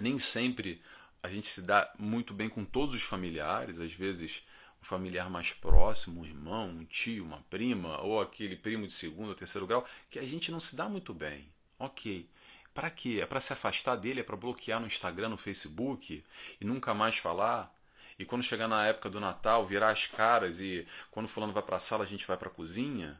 [0.00, 0.82] nem sempre
[1.22, 4.42] a gente se dá muito bem com todos os familiares, às vezes
[4.82, 9.28] um familiar mais próximo, um irmão, um tio, uma prima, ou aquele primo de segundo
[9.28, 11.48] ou terceiro grau, que a gente não se dá muito bem.
[11.78, 12.28] Ok.
[12.76, 13.20] Para quê?
[13.22, 14.20] É para se afastar dele?
[14.20, 16.22] É para bloquear no Instagram, no Facebook
[16.60, 17.74] e nunca mais falar?
[18.18, 21.76] E quando chegar na época do Natal, virar as caras e quando fulano vai para
[21.76, 23.18] a sala, a gente vai para a cozinha?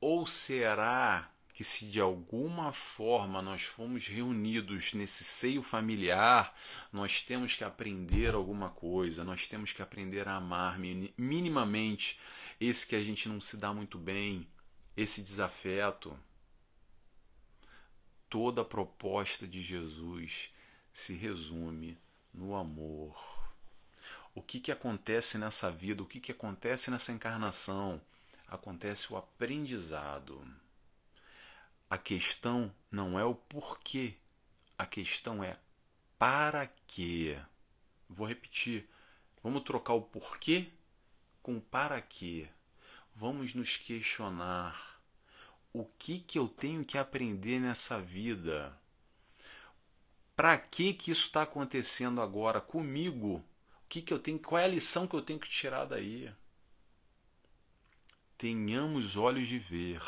[0.00, 6.56] Ou será que se de alguma forma nós fomos reunidos nesse seio familiar,
[6.90, 10.78] nós temos que aprender alguma coisa, nós temos que aprender a amar
[11.18, 12.18] minimamente
[12.58, 14.48] esse que a gente não se dá muito bem,
[14.96, 16.18] esse desafeto?
[18.34, 20.52] Toda a proposta de Jesus
[20.92, 21.96] se resume
[22.32, 23.16] no amor.
[24.34, 26.02] O que, que acontece nessa vida?
[26.02, 28.00] O que, que acontece nessa encarnação?
[28.48, 30.44] Acontece o aprendizado.
[31.88, 34.14] A questão não é o porquê,
[34.76, 35.56] a questão é
[36.18, 37.38] para quê.
[38.08, 38.90] Vou repetir.
[39.44, 40.72] Vamos trocar o porquê
[41.40, 42.48] com para quê.
[43.14, 44.93] Vamos nos questionar
[45.74, 48.72] o que que eu tenho que aprender nessa vida?
[50.36, 53.38] Para que que isso está acontecendo agora comigo?
[53.38, 54.38] O que que eu tenho?
[54.38, 56.32] Qual é a lição que eu tenho que tirar daí?
[58.38, 60.00] Tenhamos olhos de ver.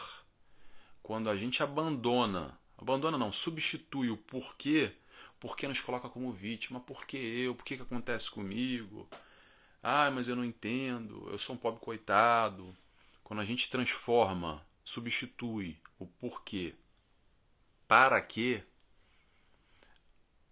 [1.02, 4.92] Quando a gente abandona, abandona não, substitui o porquê,
[5.40, 9.08] porque nos coloca como vítima, por que eu, por que que acontece comigo?
[9.82, 12.76] Ah, mas eu não entendo, eu sou um pobre coitado.
[13.24, 16.74] Quando a gente transforma substitui o porquê
[17.88, 18.62] para que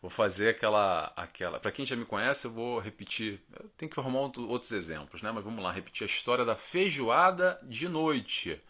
[0.00, 3.98] Vou fazer aquela aquela, para quem já me conhece, eu vou repetir, eu tenho que
[3.98, 5.32] arrumar outros exemplos, né?
[5.32, 8.60] Mas vamos lá, repetir a história da feijoada de noite.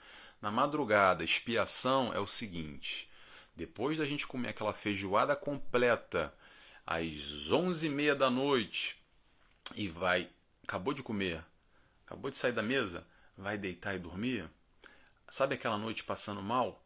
[0.40, 3.10] Na madrugada, expiação é o seguinte:
[3.54, 6.32] depois da gente comer aquela feijoada completa
[6.86, 8.96] às onze e meia da noite
[9.74, 10.28] e vai,
[10.62, 11.44] acabou de comer,
[12.06, 14.48] acabou de sair da mesa, vai deitar e dormir,
[15.28, 16.86] sabe aquela noite passando mal?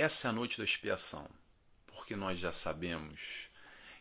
[0.00, 1.28] Essa é a noite da expiação,
[1.88, 3.48] porque nós já sabemos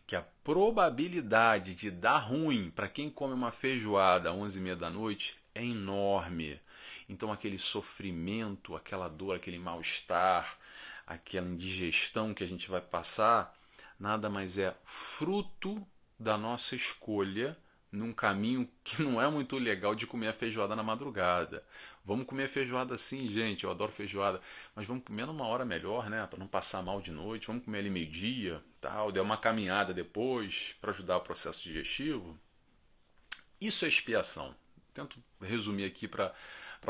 [0.06, 4.76] que a probabilidade de dar ruim para quem come uma feijoada às onze e meia
[4.76, 6.62] da noite é enorme.
[7.10, 10.60] Então aquele sofrimento, aquela dor, aquele mal-estar,
[11.08, 13.58] aquela indigestão que a gente vai passar,
[14.00, 15.84] nada mais é fruto
[16.20, 17.58] da nossa escolha
[17.92, 21.66] num caminho que não é muito legal de comer a feijoada na madrugada.
[22.08, 24.40] Vamos comer feijoada sim, gente, eu adoro feijoada,
[24.74, 27.48] mas vamos comer numa hora melhor, né, para não passar mal de noite.
[27.48, 32.40] Vamos comer ali meio-dia, tal, der uma caminhada depois para ajudar o processo digestivo.
[33.60, 34.56] Isso é expiação.
[34.94, 36.34] Tento resumir aqui para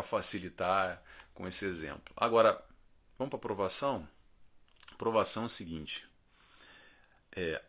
[0.03, 1.01] facilitar
[1.33, 2.13] com esse exemplo.
[2.15, 2.63] Agora,
[3.17, 4.07] vamos para aprovação?
[4.93, 6.07] Aprovação é o seguinte:
[7.31, 7.59] é,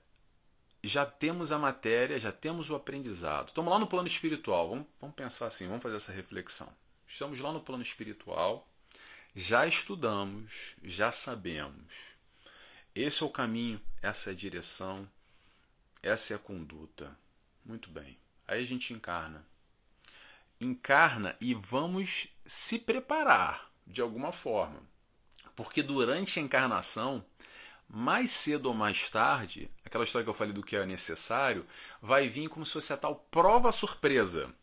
[0.85, 3.49] já temos a matéria, já temos o aprendizado.
[3.49, 4.69] Estamos lá no plano espiritual.
[4.69, 6.71] Vamos, vamos pensar assim, vamos fazer essa reflexão.
[7.09, 8.69] Estamos lá no plano espiritual,
[9.35, 11.95] já estudamos, já sabemos.
[12.95, 15.09] Esse é o caminho, essa é a direção,
[16.03, 17.17] essa é a conduta.
[17.65, 18.19] Muito bem.
[18.47, 19.43] Aí a gente encarna.
[20.61, 24.83] Encarna e vamos se preparar de alguma forma.
[25.57, 27.25] Porque durante a encarnação
[27.89, 31.67] mais cedo ou mais tarde, aquela história que eu falei do que é necessário,
[32.03, 34.55] vai vir como se fosse a tal prova surpresa.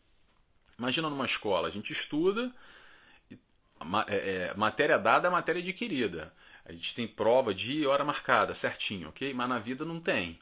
[0.78, 2.52] Imagina numa escola, a gente estuda,
[4.08, 4.16] é,
[4.50, 6.32] é, matéria dada é matéria adquirida.
[6.64, 9.32] A gente tem prova de hora marcada, certinho, ok?
[9.32, 10.38] Mas na vida não tem.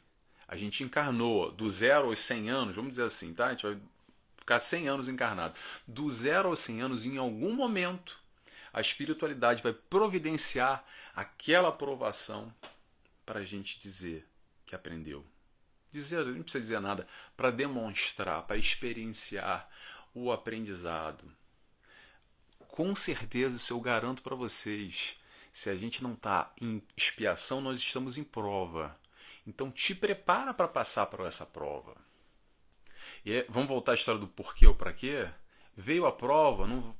[0.47, 3.47] A gente encarnou do zero aos 100 anos, vamos dizer assim, tá?
[3.47, 3.77] A gente vai
[4.37, 5.55] ficar 100 anos encarnado.
[5.87, 8.17] Do zero aos 100 anos, em algum momento,
[8.73, 10.83] a espiritualidade vai providenciar
[11.15, 12.53] aquela aprovação
[13.25, 14.27] para a gente dizer
[14.65, 15.25] que aprendeu.
[15.91, 19.69] Dizer, não precisa dizer nada, para demonstrar, para experienciar
[20.15, 21.29] o aprendizado.
[22.69, 25.17] Com certeza, isso eu garanto para vocês.
[25.51, 28.97] Se a gente não está em expiação, nós estamos em prova.
[29.45, 31.95] Então, te prepara para passar por essa prova.
[33.23, 35.29] E é, vamos voltar à história do porquê ou para quê?
[35.77, 36.95] Veio a prova, não,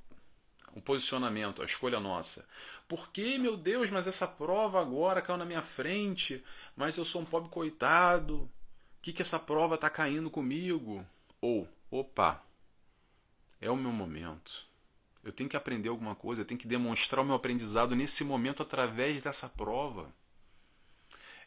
[0.73, 2.47] o posicionamento, a escolha nossa.
[2.87, 6.43] Por que, meu Deus, mas essa prova agora caiu na minha frente,
[6.75, 8.35] mas eu sou um pobre coitado?
[8.35, 8.49] O
[9.01, 11.05] que, que essa prova está caindo comigo?
[11.41, 12.43] Ou, opa,
[13.59, 14.67] é o meu momento.
[15.23, 18.61] Eu tenho que aprender alguma coisa, eu tenho que demonstrar o meu aprendizado nesse momento
[18.61, 20.13] através dessa prova.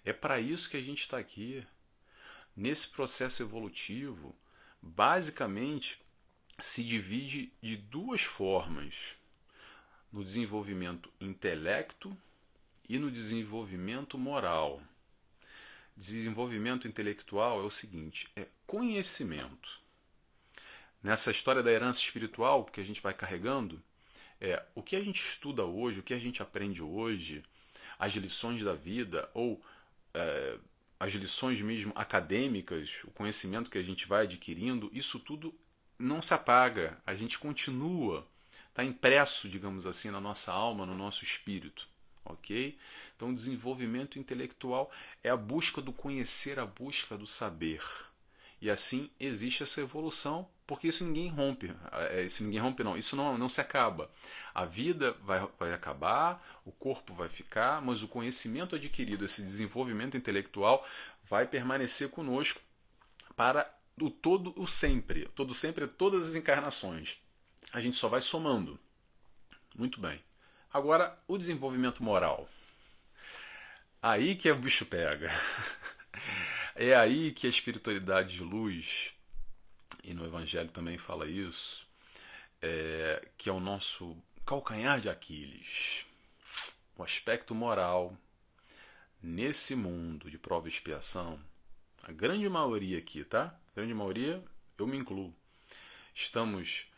[0.04, 1.64] É para isso que a gente está aqui.
[2.56, 4.34] Nesse processo evolutivo,
[4.82, 6.00] basicamente
[6.58, 9.16] se divide de duas formas:
[10.12, 12.16] no desenvolvimento intelecto
[12.88, 14.82] e no desenvolvimento moral.
[15.96, 19.80] Desenvolvimento intelectual é o seguinte: é conhecimento.
[21.02, 23.82] Nessa história da herança espiritual que a gente vai carregando,
[24.40, 27.44] é o que a gente estuda hoje, o que a gente aprende hoje,
[27.98, 29.60] as lições da vida ou
[30.14, 30.58] é,
[30.98, 35.54] as lições mesmo acadêmicas, o conhecimento que a gente vai adquirindo, isso tudo
[35.98, 38.26] não se apaga, a gente continua,
[38.68, 41.88] está impresso, digamos assim, na nossa alma, no nosso espírito,
[42.24, 42.76] ok?
[43.16, 44.90] Então, desenvolvimento intelectual
[45.22, 47.82] é a busca do conhecer, a busca do saber.
[48.60, 51.72] E assim existe essa evolução, porque isso ninguém rompe.
[52.10, 52.96] É, isso ninguém rompe, não.
[52.96, 54.10] Isso não, não se acaba.
[54.54, 60.16] A vida vai, vai acabar, o corpo vai ficar, mas o conhecimento adquirido, esse desenvolvimento
[60.16, 60.86] intelectual,
[61.28, 62.60] vai permanecer conosco
[63.36, 65.24] para o todo o sempre.
[65.24, 67.18] O todo sempre é todas as encarnações.
[67.72, 68.78] A gente só vai somando.
[69.76, 70.20] Muito bem.
[70.72, 72.48] Agora, o desenvolvimento moral.
[74.02, 75.30] Aí que o bicho pega.
[76.80, 79.12] É aí que a espiritualidade de luz,
[80.04, 81.84] e no Evangelho também fala isso,
[82.62, 84.16] é, que é o nosso
[84.46, 86.06] calcanhar de Aquiles.
[86.96, 88.16] O aspecto moral
[89.20, 91.40] nesse mundo de prova e expiação,
[92.00, 93.58] a grande maioria aqui, tá?
[93.74, 94.40] grande maioria,
[94.78, 95.34] eu me incluo,
[96.14, 96.92] estamos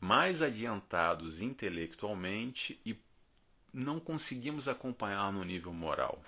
[0.00, 2.98] mais adiantados intelectualmente e
[3.74, 6.24] não conseguimos acompanhar no nível moral.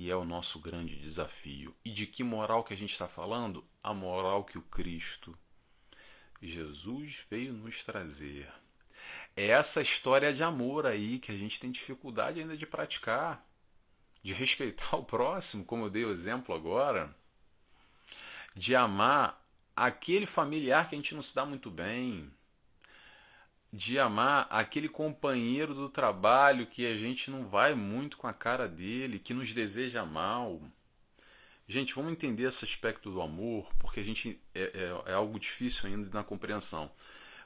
[0.00, 1.74] E é o nosso grande desafio.
[1.84, 3.64] E de que moral que a gente está falando?
[3.82, 5.36] A moral que o Cristo,
[6.40, 8.48] Jesus, veio nos trazer.
[9.34, 13.44] É essa história de amor aí que a gente tem dificuldade ainda de praticar,
[14.22, 17.12] de respeitar o próximo, como eu dei o exemplo agora,
[18.54, 19.44] de amar
[19.74, 22.32] aquele familiar que a gente não se dá muito bem,
[23.72, 28.66] de amar aquele companheiro do trabalho que a gente não vai muito com a cara
[28.66, 30.62] dele, que nos deseja mal.
[31.66, 34.62] Gente, vamos entender esse aspecto do amor, porque a gente é,
[35.06, 36.90] é, é algo difícil ainda na compreensão.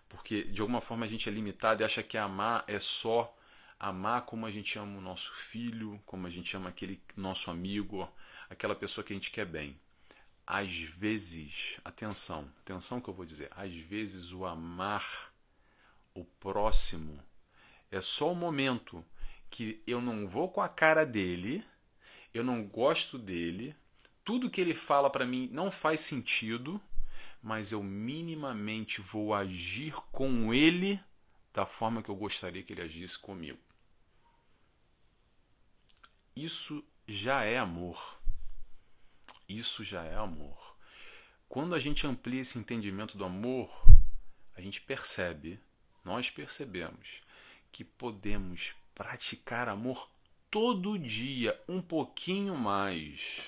[0.09, 3.37] Porque de alguma forma a gente é limitado e acha que amar é só
[3.81, 8.09] amar como a gente ama o nosso filho, como a gente ama aquele nosso amigo,
[8.49, 9.77] aquela pessoa que a gente quer bem.
[10.47, 15.32] Às vezes, atenção, atenção que eu vou dizer, às vezes o amar
[16.15, 17.23] o próximo
[17.91, 19.05] é só o momento
[19.51, 21.65] que eu não vou com a cara dele,
[22.33, 23.77] eu não gosto dele,
[24.25, 26.81] tudo que ele fala para mim não faz sentido,
[27.43, 30.99] mas eu minimamente vou agir com ele
[31.53, 33.59] da forma que eu gostaria que ele agisse comigo.
[36.35, 38.19] Isso já é amor.
[39.47, 40.77] Isso já é amor.
[41.47, 43.71] Quando a gente amplia esse entendimento do amor,
[44.55, 45.61] a gente percebe
[46.05, 47.23] nós percebemos
[47.71, 50.09] que podemos praticar amor
[50.51, 53.41] todo dia, um pouquinho mais.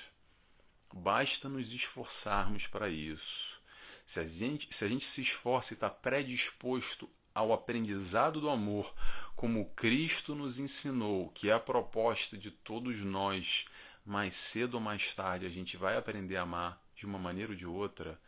[0.93, 3.61] Basta nos esforçarmos para isso.
[4.07, 8.95] Se a gente se, a gente se esforça e está predisposto ao aprendizado do amor,
[9.35, 13.67] como Cristo nos ensinou, que é a proposta de todos nós,
[14.05, 17.57] mais cedo ou mais tarde a gente vai aprender a amar de uma maneira ou
[17.57, 18.21] de outra,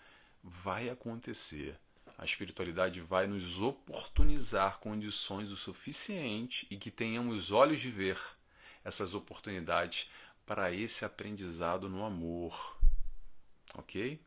[0.43, 1.79] vai acontecer
[2.19, 8.19] a espiritualidade vai nos oportunizar condições o suficiente e que tenhamos olhos de ver
[8.83, 10.11] essas oportunidades
[10.47, 12.79] para esse aprendizado no amor.
[13.75, 14.21] Ok?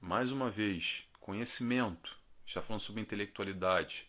[0.00, 2.16] Mais uma vez, conhecimento.
[2.46, 4.08] Já falando sobre intelectualidade.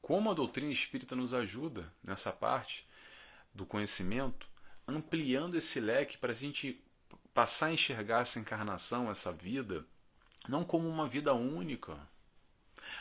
[0.00, 2.86] Como a doutrina espírita nos ajuda nessa parte
[3.52, 4.46] do conhecimento,
[4.86, 6.80] ampliando esse leque para a gente
[7.34, 9.84] passar a enxergar essa encarnação, essa vida,
[10.48, 11.98] não como uma vida única,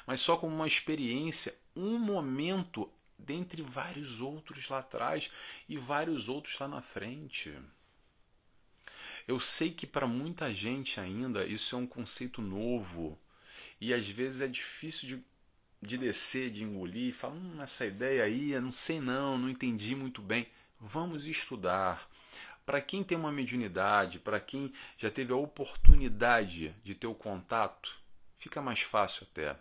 [0.05, 5.31] mas só como uma experiência, um momento dentre vários outros lá atrás
[5.69, 7.57] e vários outros lá na frente.
[9.27, 13.17] Eu sei que para muita gente ainda isso é um conceito novo
[13.79, 15.23] e às vezes é difícil de,
[15.81, 20.21] de descer, de engolir falar: hum, essa ideia aí, não sei não, não entendi muito
[20.21, 20.47] bem.
[20.79, 22.09] Vamos estudar.
[22.65, 27.99] Para quem tem uma mediunidade, para quem já teve a oportunidade de ter o contato,
[28.37, 29.55] fica mais fácil até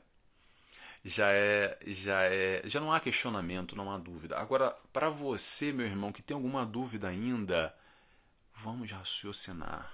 [1.05, 4.39] já é já é já não há questionamento, não há dúvida.
[4.39, 7.75] Agora, para você, meu irmão, que tem alguma dúvida ainda,
[8.55, 9.93] vamos raciocinar.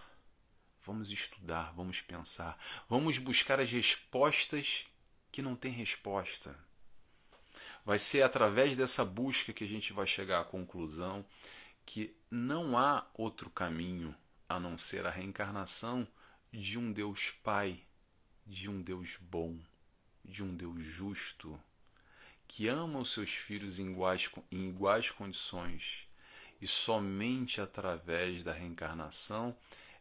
[0.84, 2.56] Vamos estudar, vamos pensar,
[2.88, 4.86] vamos buscar as respostas
[5.32, 6.56] que não tem resposta.
[7.84, 11.24] Vai ser através dessa busca que a gente vai chegar à conclusão
[11.84, 14.14] que não há outro caminho
[14.48, 16.06] a não ser a reencarnação
[16.52, 17.82] de um Deus Pai,
[18.46, 19.58] de um Deus bom
[20.26, 21.58] de um Deus justo,
[22.46, 26.08] que ama os seus filhos em iguais, em iguais condições,
[26.60, 29.56] e somente através da reencarnação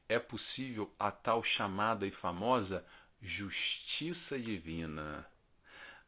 [0.08, 2.86] é possível a tal chamada e famosa
[3.22, 5.26] justiça divina.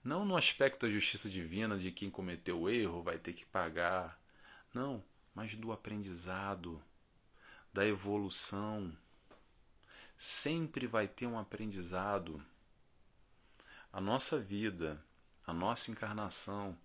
[0.03, 4.20] Não no aspecto da justiça divina de quem cometeu o erro vai ter que pagar.
[4.74, 5.03] Não,
[5.34, 6.82] mas do aprendizado,
[7.74, 8.95] da evolução.
[10.18, 12.43] Sempre vai ter um aprendizado
[13.91, 15.03] a nossa vida,
[15.45, 16.77] a nossa encarnação,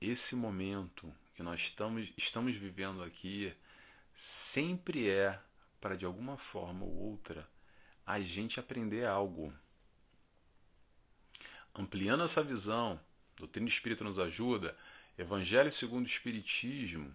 [0.00, 3.54] esse momento que nós estamos, estamos vivendo aqui,
[4.14, 5.40] sempre é
[5.80, 7.48] para de alguma forma ou outra
[8.06, 9.52] a gente aprender algo.
[11.74, 13.00] Ampliando essa visão,
[13.36, 14.76] doutrina espírita nos ajuda,
[15.16, 17.14] Evangelho segundo o Espiritismo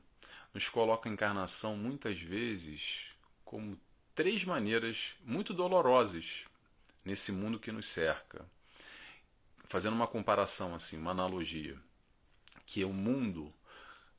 [0.53, 3.13] nos coloca a encarnação muitas vezes
[3.43, 3.79] como
[4.13, 6.45] três maneiras muito dolorosas
[7.03, 8.45] nesse mundo que nos cerca
[9.65, 11.77] fazendo uma comparação assim, uma analogia,
[12.65, 13.53] que o mundo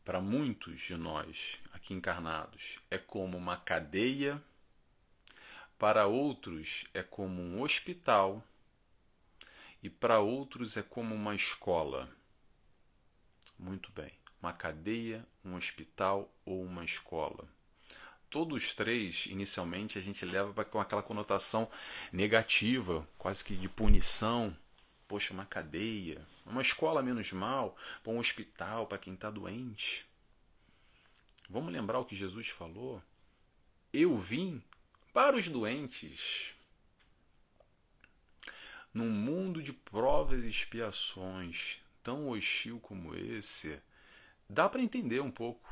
[0.04, 4.42] para muitos de nós aqui encarnados é como uma cadeia,
[5.78, 8.42] para outros é como um hospital
[9.82, 12.08] e para outros é como uma escola.
[13.58, 17.48] Muito bem, uma cadeia, um hospital ou uma escola.
[18.30, 21.70] Todos três, inicialmente, a gente leva com aquela conotação
[22.12, 24.56] negativa, quase que de punição,
[25.08, 27.76] poxa, uma cadeia, uma escola menos mal,
[28.06, 30.06] um hospital para quem está doente.
[31.48, 33.02] Vamos lembrar o que Jesus falou?
[33.92, 34.62] Eu vim
[35.12, 36.54] para os doentes.
[38.92, 43.80] Num mundo de provas e expiações tão hostil como esse,
[44.48, 45.68] dá para entender um pouco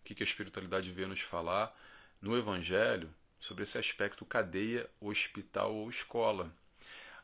[0.00, 1.76] o que a espiritualidade veio nos falar
[2.20, 6.52] no Evangelho sobre esse aspecto cadeia, hospital ou escola.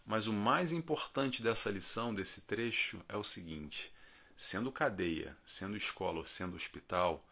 [0.04, 3.92] Mas o mais importante dessa lição, desse trecho, é o seguinte:
[4.36, 7.26] sendo cadeia, sendo escola sendo hospital,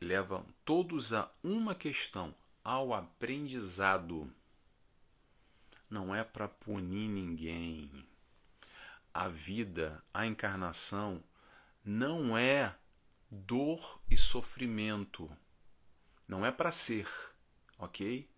[0.00, 4.30] levam todos a uma questão, ao aprendizado.
[5.88, 8.06] Não é para punir ninguém.
[9.12, 11.22] A vida, a encarnação,
[11.84, 12.74] não é
[13.30, 15.30] dor e sofrimento.
[16.28, 17.08] Não é para ser,
[17.76, 18.28] ok?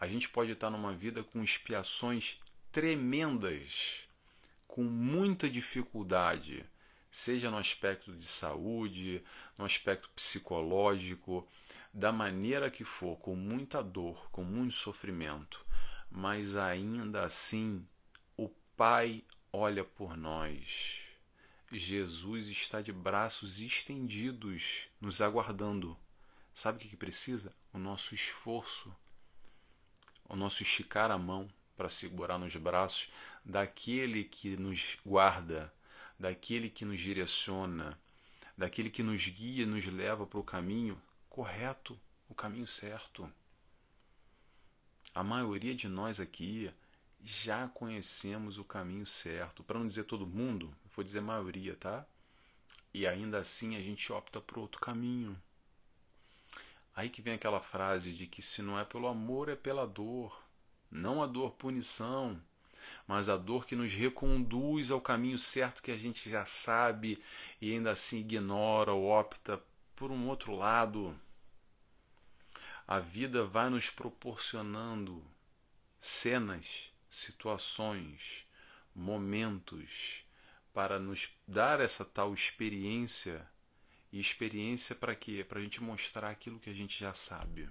[0.00, 2.40] A gente pode estar numa vida com expiações
[2.76, 4.06] tremendas,
[4.68, 6.62] com muita dificuldade,
[7.10, 9.24] seja no aspecto de saúde,
[9.56, 11.48] no aspecto psicológico,
[11.90, 15.64] da maneira que for, com muita dor, com muito sofrimento,
[16.10, 17.82] mas ainda assim
[18.36, 21.00] o Pai olha por nós.
[21.72, 25.96] Jesus está de braços estendidos, nos aguardando.
[26.52, 27.54] Sabe o que precisa?
[27.72, 28.94] O nosso esforço,
[30.28, 33.10] o nosso esticar a mão para segurar nos braços
[33.44, 35.72] daquele que nos guarda,
[36.18, 37.98] daquele que nos direciona,
[38.56, 41.98] daquele que nos guia e nos leva para o caminho correto,
[42.28, 43.30] o caminho certo.
[45.14, 46.70] A maioria de nós aqui
[47.22, 49.62] já conhecemos o caminho certo.
[49.62, 52.06] Para não dizer todo mundo, vou dizer maioria, tá?
[52.92, 55.36] E ainda assim a gente opta por outro caminho.
[56.94, 60.45] Aí que vem aquela frase de que se não é pelo amor, é pela dor.
[60.90, 62.40] Não a dor punição,
[63.06, 67.22] mas a dor que nos reconduz ao caminho certo que a gente já sabe
[67.60, 69.62] e ainda assim ignora ou opta
[69.94, 71.18] por um outro lado.
[72.86, 75.24] A vida vai nos proporcionando
[75.98, 78.46] cenas, situações,
[78.94, 80.24] momentos
[80.72, 83.46] para nos dar essa tal experiência.
[84.12, 85.44] E experiência para quê?
[85.46, 87.68] Para a gente mostrar aquilo que a gente já sabe.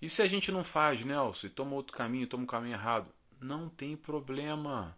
[0.00, 3.08] E se a gente não faz, Nelson, e toma outro caminho, toma um caminho errado?
[3.40, 4.96] Não tem problema.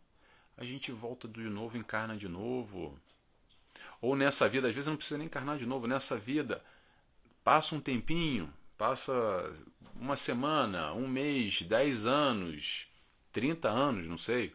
[0.56, 2.98] A gente volta de novo, encarna de novo.
[4.00, 6.62] Ou nessa vida, às vezes não precisa nem encarnar de novo, nessa vida,
[7.44, 9.12] Passa um tempinho, passa
[9.96, 12.86] uma semana, um mês, dez anos,
[13.32, 14.54] trinta anos, não sei,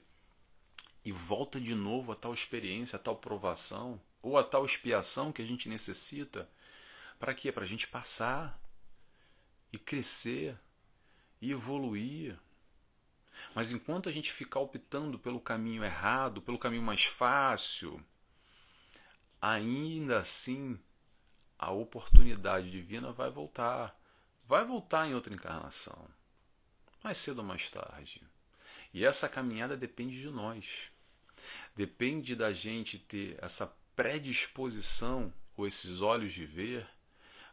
[1.03, 5.41] e volta de novo a tal experiência, a tal provação, ou a tal expiação que
[5.41, 6.49] a gente necessita.
[7.19, 7.51] Para quê?
[7.51, 8.57] Para a gente passar
[9.71, 10.57] e crescer
[11.41, 12.37] e evoluir.
[13.53, 18.03] Mas enquanto a gente ficar optando pelo caminho errado, pelo caminho mais fácil,
[19.41, 20.79] ainda assim
[21.57, 23.99] a oportunidade divina vai voltar.
[24.45, 26.07] Vai voltar em outra encarnação.
[27.03, 28.21] Mais cedo ou mais tarde.
[28.93, 30.89] E essa caminhada depende de nós.
[31.75, 36.87] Depende da gente ter essa predisposição ou esses olhos de ver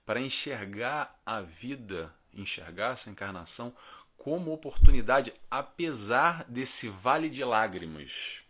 [0.05, 3.74] para enxergar a vida, enxergar essa encarnação
[4.16, 8.42] como oportunidade, apesar desse vale de lágrimas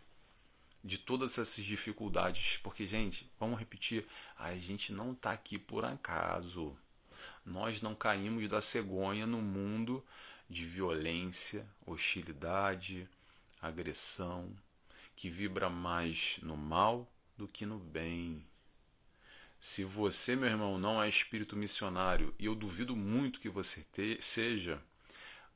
[0.85, 2.57] de todas essas dificuldades.
[2.57, 4.05] Porque, gente, vamos repetir:
[4.37, 6.77] a gente não está aqui por acaso.
[7.45, 10.03] Nós não caímos da cegonha no mundo
[10.49, 13.07] de violência, hostilidade,
[13.61, 14.51] agressão,
[15.15, 18.45] que vibra mais no mal do que no bem.
[19.67, 24.21] Se você, meu irmão, não é espírito missionário, e eu duvido muito que você te,
[24.21, 24.79] seja,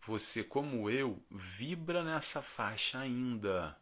[0.02, 3.78] você, como eu, vibra nessa faixa ainda.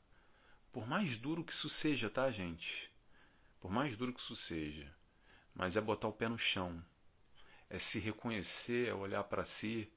[0.69, 2.91] Por mais duro que isso seja, tá, gente?
[3.61, 4.93] Por mais duro que isso seja.
[5.55, 6.83] Mas é botar o pé no chão.
[7.69, 9.89] É se reconhecer, é olhar para si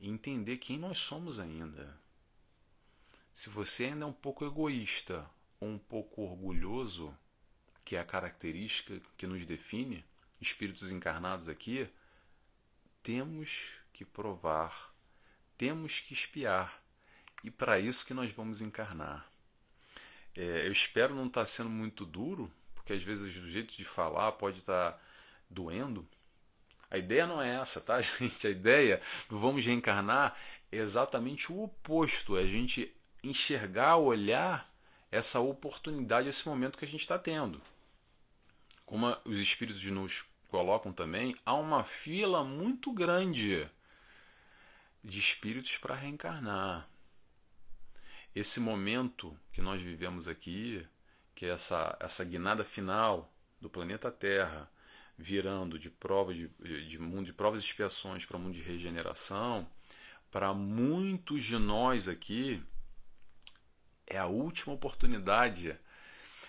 [0.00, 1.94] e entender quem nós somos ainda.
[3.34, 5.28] Se você ainda é um pouco egoísta
[5.60, 7.14] ou um pouco orgulhoso,
[7.88, 10.04] que é a característica que nos define,
[10.38, 11.88] espíritos encarnados aqui,
[13.02, 14.92] temos que provar,
[15.56, 16.82] temos que espiar.
[17.42, 19.26] E para isso que nós vamos encarnar.
[20.36, 23.86] É, eu espero não estar tá sendo muito duro, porque às vezes o jeito de
[23.86, 25.00] falar pode estar tá
[25.48, 26.06] doendo.
[26.90, 28.46] A ideia não é essa, tá, gente?
[28.46, 30.36] A ideia do vamos reencarnar
[30.70, 32.36] é exatamente o oposto.
[32.36, 34.70] É a gente enxergar, olhar
[35.10, 37.62] essa oportunidade, esse momento que a gente está tendo.
[38.88, 43.68] Como os espíritos nos colocam também, há uma fila muito grande
[45.04, 46.88] de espíritos para reencarnar.
[48.34, 50.88] Esse momento que nós vivemos aqui,
[51.34, 53.30] que é essa, essa guinada final
[53.60, 54.70] do planeta Terra,
[55.18, 59.68] virando de prova de, de mundo de provas e expiações para mundo de regeneração,
[60.30, 62.62] para muitos de nós aqui
[64.06, 65.78] é a última oportunidade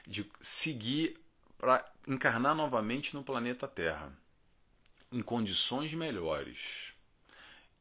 [0.07, 1.19] de seguir
[1.59, 4.11] para encarnar novamente no planeta Terra
[5.11, 6.93] em condições melhores.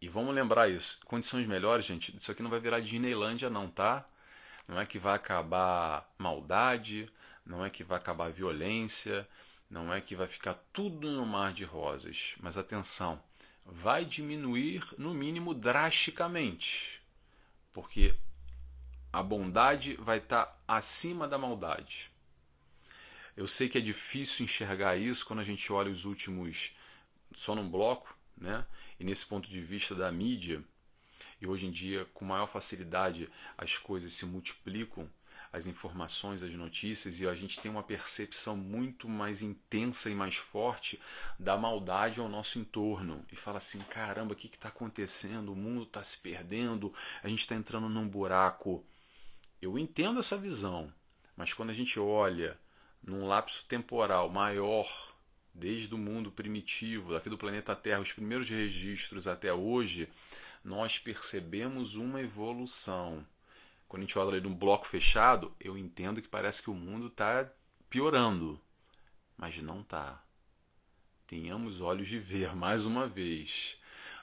[0.01, 4.05] E vamos lembrar isso, condições melhores, gente, isso aqui não vai virar Disneylândia não, tá?
[4.67, 7.11] Não é que vai acabar maldade,
[7.47, 9.27] não é que vai acabar violência,
[9.71, 12.35] não é que vai ficar tudo no mar de rosas.
[12.41, 13.23] Mas atenção,
[13.65, 17.01] vai diminuir no mínimo drasticamente.
[17.73, 18.15] Porque
[19.13, 22.11] a bondade vai estar acima da maldade.
[23.39, 26.75] Eu sei que é difícil enxergar isso quando a gente olha os últimos
[27.33, 28.67] só num bloco, né?
[28.99, 30.61] E nesse ponto de vista da mídia,
[31.41, 35.09] e hoje em dia com maior facilidade as coisas se multiplicam,
[35.53, 40.35] as informações, as notícias, e a gente tem uma percepção muito mais intensa e mais
[40.35, 41.01] forte
[41.39, 43.25] da maldade ao nosso entorno.
[43.31, 45.53] E fala assim: caramba, o que está acontecendo?
[45.53, 48.85] O mundo está se perdendo, a gente está entrando num buraco.
[49.63, 50.93] Eu entendo essa visão,
[51.37, 52.59] mas quando a gente olha
[53.03, 54.87] num lapso temporal maior
[55.55, 60.09] desde o mundo primitivo, aqui do planeta Terra, os primeiros registros até hoje,
[60.65, 63.27] nós percebemos uma evolução.
[63.89, 67.09] Quando a gente olha ali num bloco fechado, eu entendo que parece que o mundo
[67.09, 67.51] está
[67.91, 68.61] piorando,
[69.37, 70.23] mas não está.
[71.27, 73.77] Tenhamos olhos de ver mais uma vez.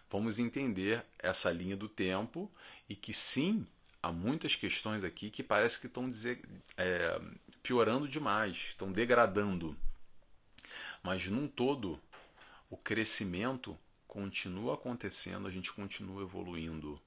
[0.10, 2.50] Vamos entender essa linha do tempo
[2.88, 3.66] e que sim,
[4.02, 6.10] há muitas questões aqui que parece que estão
[6.78, 7.20] é,
[7.66, 9.76] piorando demais, estão degradando.
[11.02, 12.00] Mas num todo,
[12.70, 13.76] o crescimento
[14.08, 17.02] continua acontecendo, a gente continua evoluindo.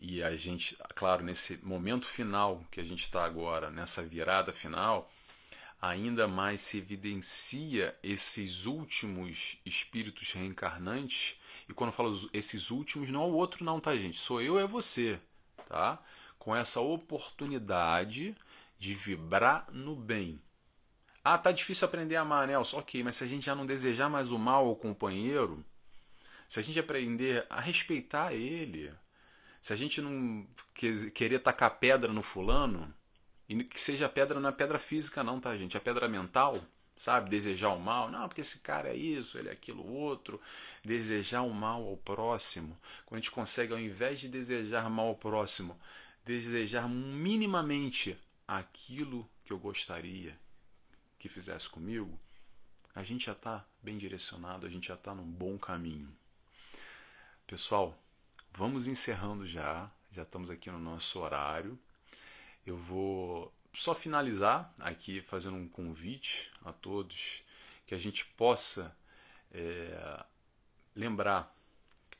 [0.00, 5.10] E a gente, claro, nesse momento final que a gente está agora, nessa virada final,
[5.80, 11.38] ainda mais se evidencia esses últimos espíritos reencarnantes.
[11.68, 14.18] E quando eu falo esses últimos, não é o outro, não, tá, gente?
[14.18, 15.20] Sou eu, é você,
[15.68, 16.02] tá?
[16.38, 18.34] Com essa oportunidade
[18.84, 20.38] de vibrar no bem,
[21.24, 22.78] ah, tá difícil aprender a amar, Nelson.
[22.78, 25.64] Ok, mas se a gente já não desejar mais o mal ao companheiro,
[26.46, 28.92] se a gente aprender a respeitar ele,
[29.58, 30.46] se a gente não
[31.14, 32.94] querer tacar pedra no fulano,
[33.48, 35.78] e que seja pedra não é pedra física não, tá, gente?
[35.78, 36.62] É pedra mental,
[36.94, 37.30] sabe?
[37.30, 38.10] Desejar o mal.
[38.10, 40.38] Não, porque esse cara é isso, ele é aquilo outro.
[40.84, 42.78] Desejar o mal ao próximo.
[43.06, 45.78] Quando a gente consegue, ao invés de desejar mal ao próximo,
[46.22, 50.38] desejar minimamente aquilo que eu gostaria
[51.18, 52.18] que fizesse comigo,
[52.94, 56.14] a gente já está bem direcionado, a gente já está num bom caminho.
[57.46, 57.98] Pessoal,
[58.52, 61.78] vamos encerrando já, já estamos aqui no nosso horário.
[62.64, 67.42] Eu vou só finalizar aqui fazendo um convite a todos
[67.86, 68.96] que a gente possa
[69.52, 70.24] é,
[70.94, 71.54] lembrar,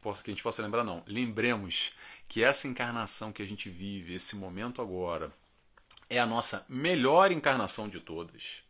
[0.01, 1.93] que, a gente possa lembrar, não, lembremos
[2.29, 5.33] que essa encarnação que a gente vive, esse momento agora,
[6.09, 8.63] é a nossa melhor encarnação de todas.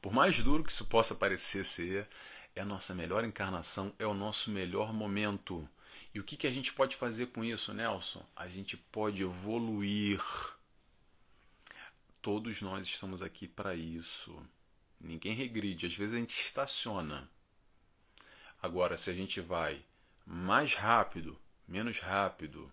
[0.00, 2.08] Por mais duro que isso possa parecer ser,
[2.54, 5.68] é a nossa melhor encarnação, é o nosso melhor momento.
[6.14, 8.24] E o que, que a gente pode fazer com isso, Nelson?
[8.34, 10.22] A gente pode evoluir.
[12.22, 14.40] Todos nós estamos aqui para isso.
[15.00, 17.28] Ninguém regride, às vezes a gente estaciona.
[18.60, 19.84] Agora, se a gente vai
[20.26, 22.72] mais rápido, menos rápido,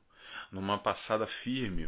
[0.52, 1.88] numa passada firme,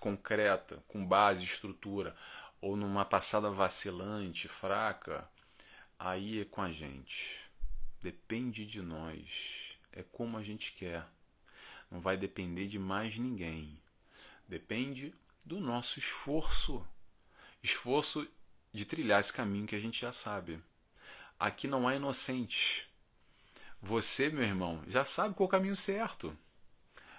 [0.00, 2.16] concreta, com base, estrutura,
[2.60, 5.28] ou numa passada vacilante, fraca,
[5.98, 7.40] aí é com a gente.
[8.00, 9.78] Depende de nós.
[9.92, 11.06] É como a gente quer.
[11.90, 13.78] Não vai depender de mais ninguém.
[14.48, 16.86] Depende do nosso esforço.
[17.62, 18.26] Esforço
[18.72, 20.62] de trilhar esse caminho que a gente já sabe.
[21.38, 22.88] Aqui não há inocentes.
[23.82, 26.36] Você, meu irmão, já sabe qual é o caminho certo.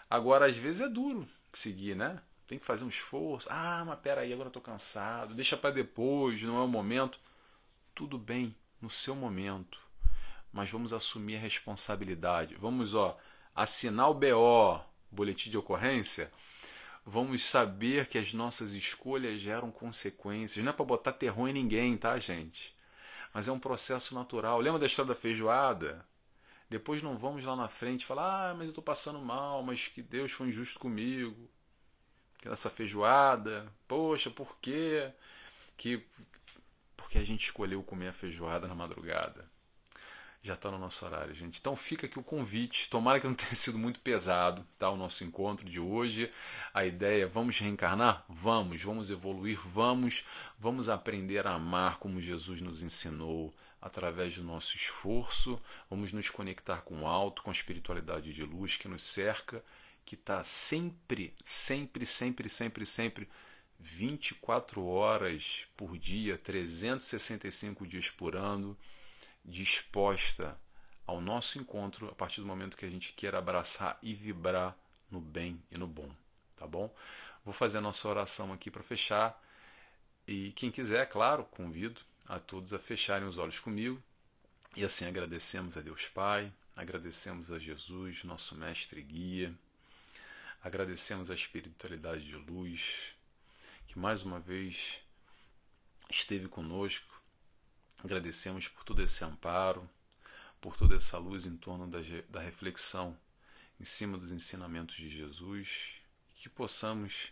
[0.10, 2.22] Agora, às vezes é duro seguir, né?
[2.52, 3.47] Tem que fazer um esforço.
[3.49, 7.18] Ah, mas peraí, agora eu estou cansado, deixa para depois, não é o momento.
[7.95, 9.80] Tudo bem, no seu momento.
[10.52, 12.56] Mas vamos assumir a responsabilidade.
[12.56, 13.18] Vamos, ó,
[13.56, 16.30] assinar o BO, boletim de ocorrência.
[17.06, 20.62] Vamos saber que as nossas escolhas geram consequências.
[20.62, 22.76] Não é para botar terror em ninguém, tá, gente?
[23.34, 24.60] Mas é um processo natural.
[24.60, 26.06] Lembra da história da feijoada?
[26.70, 30.02] Depois não vamos lá na frente falar, ah, mas eu estou passando mal, mas que
[30.02, 31.49] Deus foi injusto comigo
[32.50, 33.72] essa feijoada.
[33.88, 35.12] Poxa, por quê?
[35.78, 36.06] Que
[37.12, 39.46] porque a gente escolheu comer a feijoada na madrugada.
[40.42, 41.60] já está no nosso horário, gente.
[41.60, 42.89] Então fica aqui o convite.
[42.89, 44.89] Tomara que não tenha sido muito pesado, tá?
[44.89, 46.32] O nosso encontro de hoje.
[46.74, 48.24] A ideia, vamos reencarnar?
[48.30, 50.26] Vamos, vamos evoluir, vamos,
[50.58, 55.62] vamos aprender a amar como Jesus nos ensinou através do nosso esforço.
[55.89, 59.62] Vamos nos conectar com o alto, com a espiritualidade de luz que nos cerca,
[60.12, 63.30] que está sempre, sempre, sempre, sempre, sempre
[63.80, 68.78] 24 horas por dia, 365 dias por ano
[69.45, 70.59] disposta
[71.07, 74.78] ao nosso encontro a partir do momento que a gente queira abraçar e vibrar
[75.09, 76.12] no bem e no bom,
[76.57, 76.93] tá bom?
[77.45, 79.41] Vou fazer a nossa oração aqui para fechar.
[80.28, 84.03] E quem quiser, claro, convido a todos a fecharem os olhos comigo.
[84.76, 89.55] E assim agradecemos a Deus Pai, agradecemos a Jesus, nosso mestre e guia,
[90.62, 93.14] agradecemos a espiritualidade de luz
[93.88, 95.01] que mais uma vez
[96.09, 97.22] esteve conosco
[98.03, 99.88] Agradecemos por todo esse amparo,
[100.59, 101.99] por toda essa luz em torno da,
[102.30, 103.18] da reflexão
[103.80, 105.95] em cima dos ensinamentos de Jesus
[106.34, 107.32] que possamos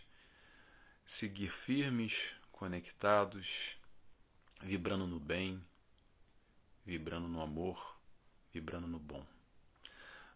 [1.04, 3.76] seguir firmes, conectados,
[4.62, 5.60] vibrando no bem,
[6.86, 7.98] vibrando no amor,
[8.52, 9.26] vibrando no bom.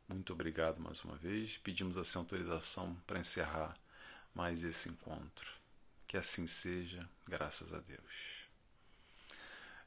[0.09, 1.57] Muito obrigado mais uma vez.
[1.59, 3.77] Pedimos assim autorização para encerrar
[4.35, 5.51] mais esse encontro.
[6.07, 8.45] Que assim seja, graças a Deus.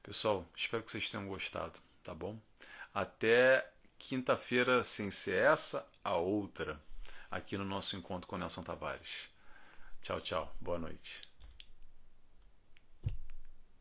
[0.01, 2.39] Pessoal, espero que vocês tenham gostado, tá bom?
[2.93, 6.81] Até quinta-feira, sem ser essa, a outra,
[7.29, 9.29] aqui no nosso encontro com Nelson Tavares.
[10.01, 10.55] Tchau, tchau.
[10.61, 11.26] Boa noite.